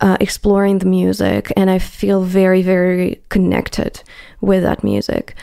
uh, 0.00 0.18
exploring 0.20 0.78
the 0.78 0.86
music, 0.86 1.52
and 1.56 1.70
I 1.70 1.78
feel 1.78 2.22
very, 2.22 2.62
very 2.62 3.22
connected 3.30 4.02
with 4.40 4.62
that 4.62 4.84
music. 4.84 5.34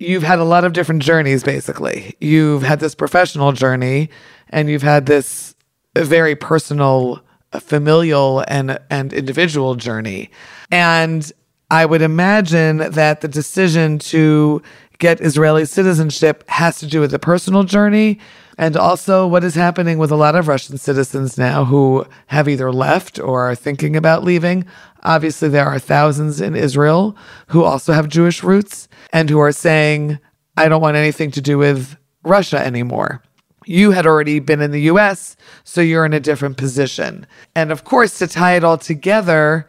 You've 0.00 0.22
had 0.22 0.38
a 0.38 0.44
lot 0.44 0.64
of 0.64 0.72
different 0.72 1.02
journeys, 1.02 1.42
basically. 1.42 2.16
You've 2.20 2.62
had 2.62 2.80
this 2.80 2.94
professional 2.94 3.52
journey 3.52 4.08
and 4.48 4.70
you've 4.70 4.82
had 4.82 5.04
this 5.04 5.54
very 5.94 6.34
personal, 6.34 7.22
familial, 7.52 8.42
and 8.48 8.78
and 8.88 9.12
individual 9.12 9.74
journey. 9.74 10.30
And 10.70 11.30
I 11.70 11.84
would 11.84 12.00
imagine 12.00 12.78
that 12.78 13.20
the 13.20 13.28
decision 13.28 13.98
to 13.98 14.62
get 15.00 15.20
Israeli 15.20 15.64
citizenship 15.64 16.48
has 16.48 16.78
to 16.78 16.86
do 16.86 17.00
with 17.00 17.10
the 17.10 17.18
personal 17.18 17.64
journey 17.64 18.20
and 18.56 18.76
also 18.76 19.26
what 19.26 19.42
is 19.42 19.56
happening 19.56 19.98
with 19.98 20.12
a 20.12 20.16
lot 20.16 20.36
of 20.36 20.46
Russian 20.46 20.78
citizens 20.78 21.36
now 21.36 21.64
who 21.64 22.06
have 22.28 22.48
either 22.48 22.70
left 22.72 23.18
or 23.18 23.50
are 23.50 23.56
thinking 23.56 23.96
about 23.96 24.22
leaving. 24.22 24.64
Obviously, 25.02 25.48
there 25.48 25.66
are 25.66 25.78
thousands 25.78 26.40
in 26.40 26.54
Israel 26.54 27.16
who 27.48 27.64
also 27.64 27.92
have 27.92 28.08
Jewish 28.08 28.44
roots 28.44 28.86
and 29.12 29.28
who 29.28 29.40
are 29.40 29.50
saying, 29.52 30.20
I 30.56 30.68
don't 30.68 30.82
want 30.82 30.96
anything 30.96 31.32
to 31.32 31.40
do 31.40 31.58
with 31.58 31.96
Russia 32.22 32.58
anymore 32.64 33.22
you 33.66 33.92
had 33.92 34.06
already 34.06 34.40
been 34.40 34.60
in 34.60 34.70
the 34.70 34.82
US, 34.82 35.36
so 35.64 35.80
you're 35.80 36.06
in 36.06 36.12
a 36.12 36.20
different 36.20 36.56
position. 36.56 37.26
And 37.54 37.70
of 37.70 37.84
course, 37.84 38.18
to 38.18 38.26
tie 38.26 38.56
it 38.56 38.64
all 38.64 38.78
together, 38.78 39.66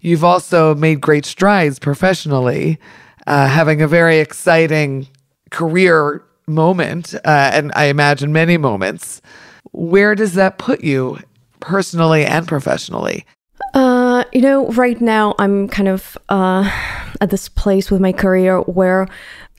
you've 0.00 0.24
also 0.24 0.74
made 0.74 1.00
great 1.00 1.24
strides 1.24 1.78
professionally, 1.78 2.78
uh, 3.28 3.46
having 3.46 3.82
a 3.82 3.86
very 3.86 4.18
exciting 4.18 5.06
career 5.50 6.24
moment, 6.46 7.14
uh, 7.14 7.50
and 7.52 7.70
I 7.76 7.84
imagine 7.84 8.32
many 8.32 8.56
moments. 8.56 9.20
Where 9.72 10.14
does 10.14 10.32
that 10.34 10.56
put 10.56 10.82
you 10.82 11.18
personally 11.60 12.24
and 12.24 12.48
professionally? 12.48 13.26
Uh, 13.74 14.24
you 14.32 14.40
know, 14.40 14.66
right 14.68 14.98
now 15.00 15.34
I'm 15.38 15.68
kind 15.68 15.88
of 15.88 16.16
uh, 16.30 16.70
at 17.20 17.28
this 17.28 17.50
place 17.50 17.90
with 17.90 18.00
my 18.00 18.12
career 18.12 18.60
where 18.62 19.06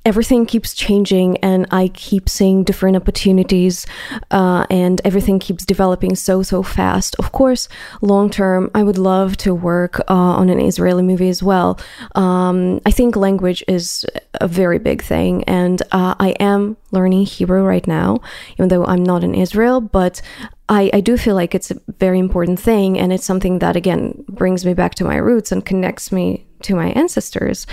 everything 0.10 0.44
keeps 0.44 0.74
changing 0.74 1.38
and 1.38 1.68
I 1.70 1.90
keep 1.90 2.28
seeing 2.28 2.64
different 2.64 2.98
opportunities 2.98 3.86
uh, 4.32 4.66
and 4.72 5.00
everything 5.06 5.38
keeps 5.38 5.64
developing 5.64 6.16
so, 6.16 6.42
so 6.42 6.64
fast. 6.64 7.16
Of 7.20 7.32
course, 7.32 7.70
long 8.02 8.32
term, 8.32 8.72
I 8.74 8.82
would 8.82 8.98
love 8.98 9.38
to 9.46 9.54
work 9.54 10.00
uh, 10.00 10.40
on 10.42 10.50
an 10.50 10.60
Israeli 10.60 11.04
movie 11.04 11.30
as 11.30 11.44
well. 11.44 11.80
Um, 12.16 12.82
I 12.88 12.92
think 12.92 13.16
language 13.16 13.64
is 13.68 14.04
a 14.42 14.48
very 14.48 14.80
big 14.80 15.04
thing, 15.04 15.44
and 15.44 15.80
uh, 15.92 16.16
I 16.20 16.30
am 16.40 16.76
learning 16.90 17.28
Hebrew 17.28 17.62
right 17.62 17.86
now, 17.86 18.22
even 18.54 18.70
though 18.70 18.86
I'm 18.86 19.04
not 19.04 19.24
in 19.24 19.36
Israel, 19.36 19.80
but 19.80 20.24
I, 20.70 20.90
I 20.92 21.02
do 21.02 21.18
feel 21.18 21.36
like 21.36 21.54
it's 21.54 21.70
a 21.70 21.80
very 22.00 22.18
important 22.18 22.60
thing, 22.60 22.98
and 22.98 23.14
it's 23.14 23.26
something 23.26 23.60
that, 23.60 23.76
again, 23.76 24.26
brings 24.28 24.66
me 24.66 24.74
back 24.74 24.96
to 24.96 25.04
my 25.04 25.18
roots 25.18 25.52
and 25.52 25.64
connects 25.64 26.12
me 26.12 26.48
to 26.64 26.74
my 26.74 26.88
ancestors. 27.02 27.68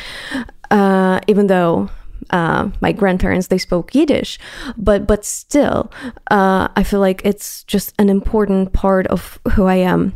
Uh, 0.71 1.21
even 1.29 1.47
though 1.47 1.89
uh, 2.31 2.71
my 2.81 2.93
grandparents 2.93 3.49
they 3.49 3.59
spoke 3.59 3.95
Yiddish, 3.95 4.39
but 4.77 5.07
but 5.07 5.25
still, 5.25 5.93
uh, 6.31 6.69
I 6.77 6.83
feel 6.83 7.01
like 7.01 7.23
it's 7.25 7.65
just 7.65 7.95
an 7.99 8.09
important 8.09 8.73
part 8.73 9.07
of 9.09 9.39
who 9.53 9.65
I 9.65 9.77
am. 9.77 10.13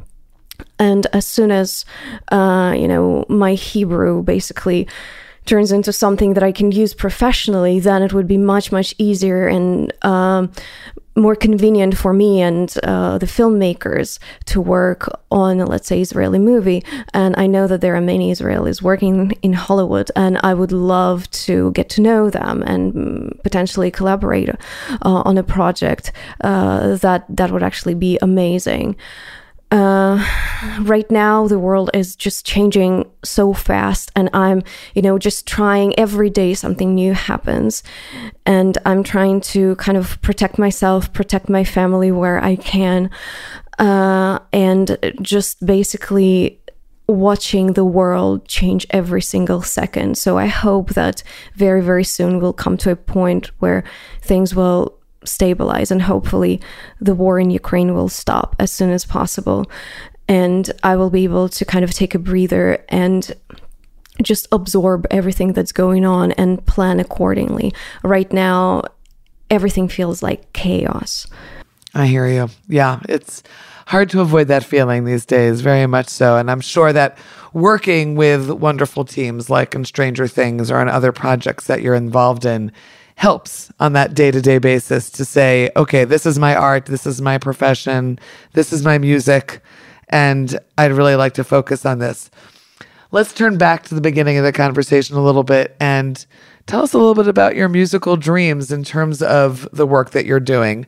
And 0.79 1.07
as 1.13 1.27
soon 1.27 1.51
as 1.51 1.85
uh, 2.31 2.75
you 2.77 2.89
know 2.89 3.25
my 3.29 3.55
Hebrew 3.55 4.23
basically 4.23 4.89
turns 5.47 5.73
into 5.73 5.93
something 5.93 6.35
that 6.35 6.43
I 6.43 6.53
can 6.53 6.71
use 6.71 6.95
professionally, 6.95 7.81
then 7.81 8.03
it 8.03 8.13
would 8.13 8.27
be 8.29 8.39
much 8.39 8.73
much 8.73 8.95
easier 8.99 9.49
and 9.49 9.93
um, 10.05 10.53
more 11.17 11.35
convenient 11.35 11.97
for 11.97 12.13
me 12.13 12.41
and 12.41 12.75
uh, 12.83 13.19
the 13.19 13.27
filmmakers 13.27 14.19
to 14.47 14.61
work 14.61 15.09
on, 15.31 15.59
let's 15.59 15.89
say, 15.89 16.01
Israeli 16.01 16.39
movie. 16.39 16.85
And 17.13 17.35
I 17.37 17.47
know 17.47 17.67
that 17.67 17.81
there 17.81 17.97
are 17.97 18.01
many 18.01 18.33
Israelis 18.33 18.81
working 18.81 19.33
in 19.43 19.53
Hollywood, 19.53 20.11
and 20.15 20.39
I 20.43 20.55
would 20.55 20.73
love 20.73 21.31
to 21.47 21.73
get 21.73 21.89
to 21.91 22.01
know 22.01 22.31
them 22.31 22.63
and 22.63 22.95
mm, 22.95 23.43
potentially 23.43 23.91
collaborate 23.91 24.49
uh, 24.49 24.55
on 25.03 25.37
a 25.37 25.43
project 25.43 26.13
uh, 26.43 26.97
that 26.97 27.25
that 27.29 27.51
would 27.51 27.63
actually 27.63 27.95
be 27.95 28.19
amazing 28.23 28.97
uh, 29.71 30.25
right 30.81 31.09
now 31.11 31.47
the 31.47 31.59
world 31.59 31.91
is 31.95 32.17
just 32.17 32.45
changing 32.45 33.09
so 33.25 33.53
fast 33.53 34.11
and 34.17 34.29
i'm 34.33 34.63
you 34.95 35.03
know 35.03 35.19
just 35.19 35.47
trying 35.47 35.97
every 35.99 36.31
day 36.31 36.55
something 36.55 36.95
new 36.95 37.13
happens. 37.13 37.83
And 38.47 38.77
i'm 38.85 39.03
trying 39.03 39.41
to 39.53 39.77
kind 39.77 39.97
of 39.97 40.21
protect 40.23 40.59
myself 40.59 41.13
protect 41.13 41.49
my 41.49 41.65
family 41.65 42.11
where 42.11 42.43
i 42.43 42.57
can 42.57 43.11
uh, 43.79 44.39
and 44.53 44.99
just 45.23 45.65
basically 45.65 46.61
watching 47.09 47.73
the 47.73 47.85
world 47.85 48.47
change 48.47 48.87
every 48.91 49.23
single 49.23 49.63
second. 49.63 50.19
So 50.19 50.37
i 50.37 50.47
hope 50.47 50.91
that 50.91 51.23
very 51.55 51.83
very 51.83 52.05
soon 52.05 52.41
we'll 52.41 52.53
come 52.53 52.77
to 52.79 52.91
a 52.91 52.97
point 52.97 53.51
where 53.61 53.85
things 54.21 54.55
will 54.55 55.00
stabilize 55.25 55.91
and 55.91 56.03
hopefully 56.03 56.61
the 57.01 57.15
war 57.15 57.39
in 57.39 57.51
Ukraine 57.51 57.95
will 57.95 58.09
stop 58.09 58.57
as 58.59 58.73
soon 58.73 58.91
as 58.91 59.05
possible. 59.05 59.71
And 60.29 60.71
I 60.83 60.97
will 60.97 61.11
be 61.11 61.25
able 61.25 61.49
to 61.49 61.65
kind 61.65 61.85
of 61.85 61.93
take 61.93 62.15
a 62.15 62.19
breather 62.19 62.85
and 62.89 63.35
just 64.23 64.47
absorb 64.53 65.07
everything 65.11 65.53
that's 65.53 65.73
going 65.73 66.05
on 66.05 66.33
and 66.33 66.65
plan 66.67 67.01
accordingly. 67.01 67.73
Right 68.03 68.33
now, 68.33 68.83
everything 69.51 69.89
feels 69.89 70.23
like 70.23 70.53
chaos. 70.53 71.27
I 71.95 72.07
hear 72.07 72.27
you. 72.29 72.49
Yeah, 72.69 73.01
it's 73.09 73.43
hard 73.87 74.09
to 74.11 74.21
avoid 74.21 74.49
that 74.49 74.63
feeling 74.63 75.05
these 75.05 75.27
days, 75.27 75.61
very 75.61 75.87
much 75.87 76.09
so. 76.09 76.37
And 76.37 76.51
I'm 76.51 76.61
sure 76.61 76.93
that 76.93 77.19
working 77.53 78.15
with 78.15 78.49
wonderful 78.51 79.05
teams 79.05 79.51
like 79.51 79.75
in 79.75 79.85
Stranger 79.85 80.29
Things 80.29 80.71
or 80.71 80.77
on 80.77 80.89
other 80.89 81.11
projects 81.11 81.67
that 81.67 81.83
you're 81.83 81.97
involved 81.97 82.45
in 82.45 82.71
helps 83.21 83.71
on 83.79 83.93
that 83.93 84.15
day 84.15 84.31
to 84.31 84.41
day 84.41 84.57
basis 84.57 85.11
to 85.11 85.27
say, 85.27 85.71
okay, 85.77 86.07
this 86.07 86.25
is 86.25 86.39
my 86.39 86.55
art, 86.55 86.87
this 86.87 87.07
is 87.07 87.21
my 87.21 87.37
profession, 87.37 88.19
this 88.55 88.73
is 88.73 88.83
my 88.83 88.97
music, 88.97 89.61
and 90.09 90.59
I'd 90.79 90.93
really 90.93 91.17
like 91.17 91.35
to 91.35 91.45
focus 91.45 91.85
on 91.85 91.99
this. 91.99 92.31
Let's 93.11 93.35
turn 93.35 93.59
back 93.59 93.83
to 93.85 93.95
the 93.95 94.01
beginning 94.01 94.39
of 94.39 94.45
the 94.45 94.53
conversation 94.55 95.17
a 95.17 95.23
little 95.23 95.43
bit 95.43 95.77
and 95.79 96.25
tell 96.67 96.81
us 96.81 96.95
a 96.95 96.99
little 96.99 97.15
bit 97.15 97.29
about 97.29 97.57
your 97.57 97.69
musical 97.69 98.17
dreams 98.17 98.73
in 98.73 98.85
terms 98.85 99.21
of 99.21 99.69
the 99.71 99.87
work 99.87 100.13
that 100.13 100.25
you're 100.25 100.41
doing. 100.41 100.87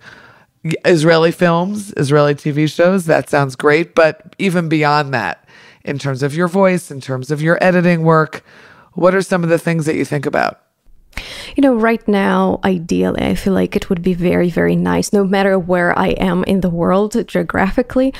Israeli 0.86 1.32
films, 1.32 1.92
Israeli 1.98 2.34
TV 2.34 2.66
shows, 2.66 3.04
that 3.04 3.28
sounds 3.28 3.56
great, 3.56 3.94
but 3.94 4.34
even 4.38 4.70
beyond 4.70 5.12
that, 5.12 5.46
in 5.84 5.98
terms 5.98 6.22
of 6.22 6.34
your 6.34 6.48
voice, 6.48 6.90
in 6.90 7.02
terms 7.02 7.30
of 7.30 7.42
your 7.42 7.62
editing 7.62 8.04
work, 8.04 8.42
what 8.94 9.14
are 9.14 9.20
some 9.20 9.44
of 9.44 9.50
the 9.50 9.58
things 9.58 9.84
that 9.84 9.96
you 9.96 10.06
think 10.06 10.24
about? 10.24 10.62
You 11.56 11.62
know, 11.62 11.74
right 11.74 12.06
now, 12.08 12.60
ideally, 12.64 13.22
I 13.22 13.34
feel 13.34 13.52
like 13.52 13.76
it 13.76 13.88
would 13.90 14.02
be 14.02 14.14
very, 14.14 14.48
very 14.50 14.76
nice, 14.76 15.12
no 15.12 15.24
matter 15.24 15.58
where 15.58 15.96
I 15.98 16.08
am 16.08 16.44
in 16.44 16.60
the 16.60 16.70
world 16.70 17.16
geographically, 17.28 18.14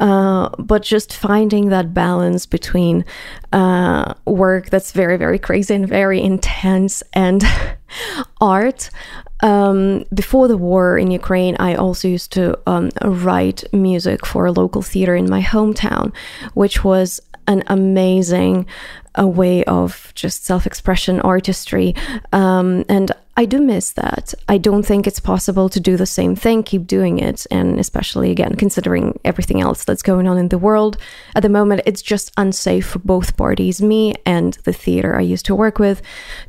uh, 0.00 0.50
but 0.58 0.82
just 0.82 1.14
finding 1.14 1.70
that 1.70 1.94
balance 1.94 2.46
between 2.46 3.04
uh, 3.52 4.14
work 4.26 4.70
that's 4.70 4.92
very, 4.92 5.16
very 5.16 5.38
crazy 5.38 5.74
and 5.74 5.88
very 5.88 6.20
intense 6.20 7.02
and 7.12 7.42
art. 8.40 8.90
Um, 9.40 10.04
before 10.14 10.48
the 10.48 10.56
war 10.56 10.96
in 10.96 11.10
Ukraine, 11.10 11.56
I 11.58 11.74
also 11.74 12.08
used 12.08 12.32
to 12.32 12.58
um, 12.66 12.90
write 13.02 13.64
music 13.72 14.24
for 14.24 14.46
a 14.46 14.52
local 14.52 14.82
theater 14.82 15.14
in 15.16 15.28
my 15.28 15.42
hometown, 15.42 16.14
which 16.54 16.84
was 16.84 17.20
an 17.46 17.62
amazing 17.66 18.66
a 19.14 19.26
way 19.26 19.64
of 19.64 20.12
just 20.14 20.44
self 20.44 20.66
expression, 20.66 21.20
artistry. 21.20 21.94
Um, 22.32 22.84
and 22.88 23.12
I 23.36 23.46
do 23.46 23.60
miss 23.60 23.90
that. 23.92 24.32
I 24.48 24.58
don't 24.58 24.84
think 24.84 25.06
it's 25.06 25.18
possible 25.18 25.68
to 25.68 25.80
do 25.80 25.96
the 25.96 26.06
same 26.06 26.36
thing, 26.36 26.62
keep 26.62 26.86
doing 26.86 27.18
it. 27.18 27.46
And 27.50 27.80
especially, 27.80 28.30
again, 28.30 28.54
considering 28.54 29.18
everything 29.24 29.60
else 29.60 29.84
that's 29.84 30.02
going 30.02 30.28
on 30.28 30.38
in 30.38 30.50
the 30.50 30.58
world 30.58 30.96
at 31.34 31.42
the 31.42 31.48
moment, 31.48 31.82
it's 31.84 32.00
just 32.00 32.30
unsafe 32.36 32.86
for 32.86 33.00
both 33.00 33.36
parties, 33.36 33.82
me 33.82 34.14
and 34.24 34.54
the 34.64 34.72
theater 34.72 35.16
I 35.16 35.22
used 35.22 35.46
to 35.46 35.54
work 35.54 35.80
with, 35.80 36.00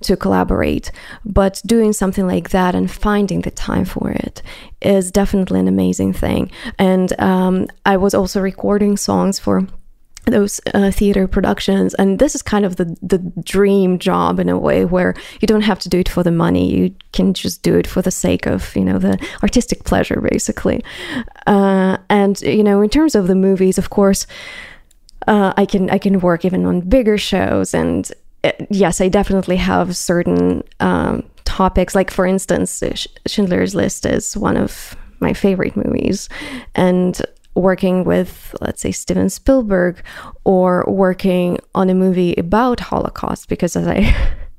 to 0.02 0.16
collaborate. 0.16 0.92
But 1.26 1.60
doing 1.66 1.92
something 1.92 2.28
like 2.28 2.52
that 2.52 2.76
and 2.76 2.90
finding 2.90 3.42
the 3.42 3.52
time 3.52 3.86
for 3.86 4.12
it 4.12 4.44
is 4.80 5.12
definitely 5.12 5.60
an 5.60 5.68
amazing 5.68 6.14
thing. 6.14 6.52
And 6.78 7.20
um, 7.20 7.68
I 7.88 7.98
was 7.98 8.14
also 8.14 8.40
recording 8.42 8.96
songs 8.96 9.40
for 9.40 9.68
those 10.26 10.60
uh, 10.74 10.92
theater 10.92 11.28
productions 11.28 11.94
and 11.96 12.20
this 12.20 12.36
is 12.36 12.42
kind 12.42 12.66
of 12.66 12.76
the 12.78 12.96
the 13.02 13.20
dream 13.44 14.00
job 14.00 14.40
in 14.40 14.50
a 14.50 14.58
way 14.58 14.86
where 14.86 15.14
you 15.40 15.48
don't 15.48 15.62
have 15.62 15.80
to 15.80 15.90
do 15.90 16.00
it 16.00 16.10
for 16.10 16.24
the 16.24 16.32
money. 16.32 16.70
You 16.70 16.96
can 17.14 17.34
just 17.34 17.64
do 17.64 17.76
it 17.76 17.88
for 17.88 18.02
the 18.02 18.12
sake 18.12 18.46
of 18.46 18.76
you 18.76 18.84
know 18.84 18.98
the 18.98 19.20
artistic 19.44 19.84
pleasure 19.84 20.22
basically. 20.22 20.84
Uh, 21.48 21.98
and 22.10 22.42
you 22.42 22.64
know 22.64 22.82
in 22.82 22.90
terms 22.90 23.16
of 23.16 23.28
the 23.28 23.36
movies 23.36 23.78
of 23.78 23.90
course 23.90 24.28
uh, 25.28 25.54
I 25.58 25.66
can 25.66 25.90
I 25.90 25.98
can 25.98 26.20
work 26.20 26.46
even 26.46 26.66
on 26.66 26.82
bigger 26.82 27.18
shows 27.18 27.74
and 27.74 28.12
uh, 28.44 28.52
yes 28.70 29.02
I 29.02 29.10
definitely 29.10 29.58
have 29.58 29.96
certain 29.96 30.64
um, 30.80 31.24
topics. 31.46 31.96
Like 31.96 32.12
for 32.12 32.26
instance 32.26 32.84
Schindler's 33.28 33.76
List 33.76 34.06
is 34.06 34.36
one 34.36 34.58
of 34.58 34.96
my 35.20 35.34
favorite 35.34 35.76
movies 35.78 36.30
and 36.76 37.22
working 37.56 38.04
with, 38.04 38.56
let's 38.62 38.82
say, 38.82 38.92
Steven 38.92 39.30
Spielberg 39.30 40.04
or 40.44 40.86
working 40.88 41.60
on 41.74 41.90
a 41.90 41.96
movie 41.96 42.36
about 42.36 42.80
Holocaust, 42.82 43.50
because 43.50 43.76
as 43.76 43.88
I 43.88 44.16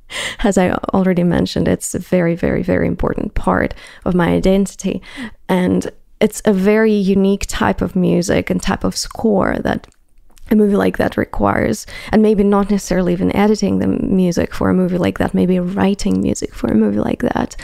as 0.43 0.57
I 0.57 0.71
already 0.93 1.23
mentioned, 1.23 1.67
it's 1.67 1.93
a 1.93 1.99
very, 1.99 2.35
very, 2.35 2.63
very 2.63 2.87
important 2.87 3.33
part 3.33 3.73
of 4.05 4.15
my 4.15 4.29
identity. 4.29 5.01
And 5.49 5.91
it's 6.19 6.41
a 6.45 6.53
very 6.53 6.93
unique 6.93 7.45
type 7.47 7.81
of 7.81 7.95
music 7.95 8.49
and 8.49 8.61
type 8.61 8.83
of 8.83 8.97
score 8.97 9.57
that 9.59 9.87
a 10.49 10.55
movie 10.55 10.77
like 10.77 10.97
that 10.97 11.17
requires. 11.17 11.85
And 12.11 12.21
maybe 12.21 12.43
not 12.43 12.71
necessarily 12.71 13.13
even 13.13 13.35
editing 13.35 13.79
the 13.79 13.87
music 13.87 14.53
for 14.53 14.69
a 14.69 14.73
movie 14.73 14.97
like 14.97 15.17
that, 15.19 15.33
maybe 15.33 15.59
writing 15.59 16.21
music 16.21 16.55
for 16.55 16.67
a 16.67 16.75
movie 16.75 16.99
like 16.99 17.21
that. 17.21 17.55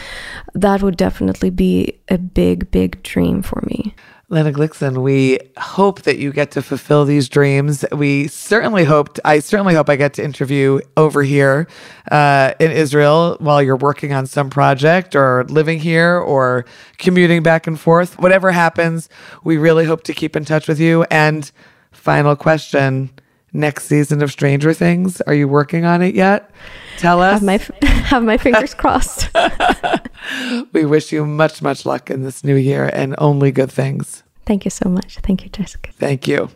That 0.53 0.83
would 0.83 0.97
definitely 0.97 1.49
be 1.49 1.99
a 2.09 2.17
big, 2.17 2.71
big 2.71 3.01
dream 3.03 3.41
for 3.41 3.63
me. 3.65 3.95
Lena 4.33 4.51
Glickson, 4.51 5.03
we 5.03 5.37
hope 5.57 6.01
that 6.01 6.17
you 6.17 6.33
get 6.33 6.49
to 6.51 6.63
fulfill 6.63 7.05
these 7.05 7.29
dreams. 7.29 7.85
We 7.91 8.27
certainly 8.27 8.83
hoped, 8.83 9.19
I 9.23 9.37
certainly 9.37 9.75
hope 9.75 9.89
I 9.89 9.95
get 9.95 10.15
to 10.15 10.23
interview 10.23 10.79
over 10.97 11.21
here 11.21 11.67
uh, 12.11 12.53
in 12.59 12.71
Israel 12.71 13.37
while 13.39 13.61
you're 13.61 13.77
working 13.77 14.11
on 14.11 14.25
some 14.25 14.49
project 14.49 15.15
or 15.15 15.43
living 15.45 15.77
here 15.77 16.17
or 16.17 16.65
commuting 16.97 17.43
back 17.43 17.67
and 17.67 17.79
forth. 17.79 18.17
Whatever 18.17 18.51
happens, 18.51 19.07
we 19.43 19.57
really 19.57 19.85
hope 19.85 20.03
to 20.05 20.13
keep 20.13 20.35
in 20.35 20.45
touch 20.45 20.67
with 20.67 20.79
you. 20.79 21.03
And 21.11 21.51
final 21.91 22.35
question 22.35 23.11
next 23.53 23.85
season 23.85 24.21
of 24.21 24.31
Stranger 24.31 24.73
Things, 24.73 25.21
are 25.21 25.33
you 25.33 25.47
working 25.47 25.85
on 25.85 26.01
it 26.01 26.15
yet? 26.15 26.51
Tell 26.97 27.21
us. 27.21 27.41
Have 27.41 27.43
my, 27.43 27.87
have 27.87 28.23
my 28.23 28.37
fingers 28.37 28.73
crossed. 28.73 29.29
we 30.73 30.85
wish 30.85 31.11
you 31.11 31.25
much, 31.25 31.61
much 31.61 31.85
luck 31.85 32.09
in 32.09 32.23
this 32.23 32.43
new 32.43 32.55
year 32.55 32.89
and 32.91 33.15
only 33.17 33.51
good 33.51 33.71
things. 33.71 34.23
Thank 34.45 34.65
you 34.65 34.71
so 34.71 34.89
much. 34.89 35.17
Thank 35.19 35.43
you, 35.43 35.49
Jessica. 35.49 35.91
Thank 35.93 36.27
you. 36.27 36.49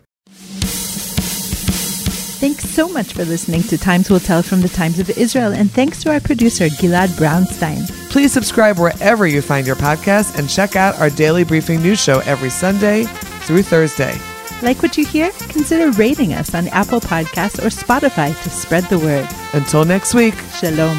Thanks 2.40 2.70
so 2.70 2.88
much 2.88 3.14
for 3.14 3.24
listening 3.24 3.62
to 3.64 3.76
Times 3.76 4.08
Will 4.08 4.20
Tell 4.20 4.42
from 4.42 4.60
the 4.60 4.68
Times 4.68 5.00
of 5.00 5.10
Israel, 5.10 5.52
and 5.52 5.68
thanks 5.68 6.00
to 6.04 6.12
our 6.12 6.20
producer, 6.20 6.66
Gilad 6.66 7.08
Brownstein. 7.18 7.88
Please 8.10 8.32
subscribe 8.32 8.78
wherever 8.78 9.26
you 9.26 9.42
find 9.42 9.66
your 9.66 9.74
podcast 9.74 10.38
and 10.38 10.48
check 10.48 10.76
out 10.76 10.96
our 11.00 11.10
daily 11.10 11.42
briefing 11.42 11.82
news 11.82 12.00
show 12.00 12.20
every 12.20 12.50
Sunday 12.50 13.04
through 13.42 13.64
Thursday. 13.64 14.16
Like 14.62 14.82
what 14.82 14.98
you 14.98 15.06
hear? 15.06 15.30
Consider 15.48 15.90
rating 15.92 16.34
us 16.34 16.54
on 16.54 16.68
Apple 16.68 17.00
Podcasts 17.00 17.58
or 17.58 17.68
Spotify 17.68 18.40
to 18.42 18.50
spread 18.50 18.84
the 18.84 18.98
word. 18.98 19.28
Until 19.52 19.84
next 19.84 20.14
week. 20.14 20.34
Shalom. 20.58 20.98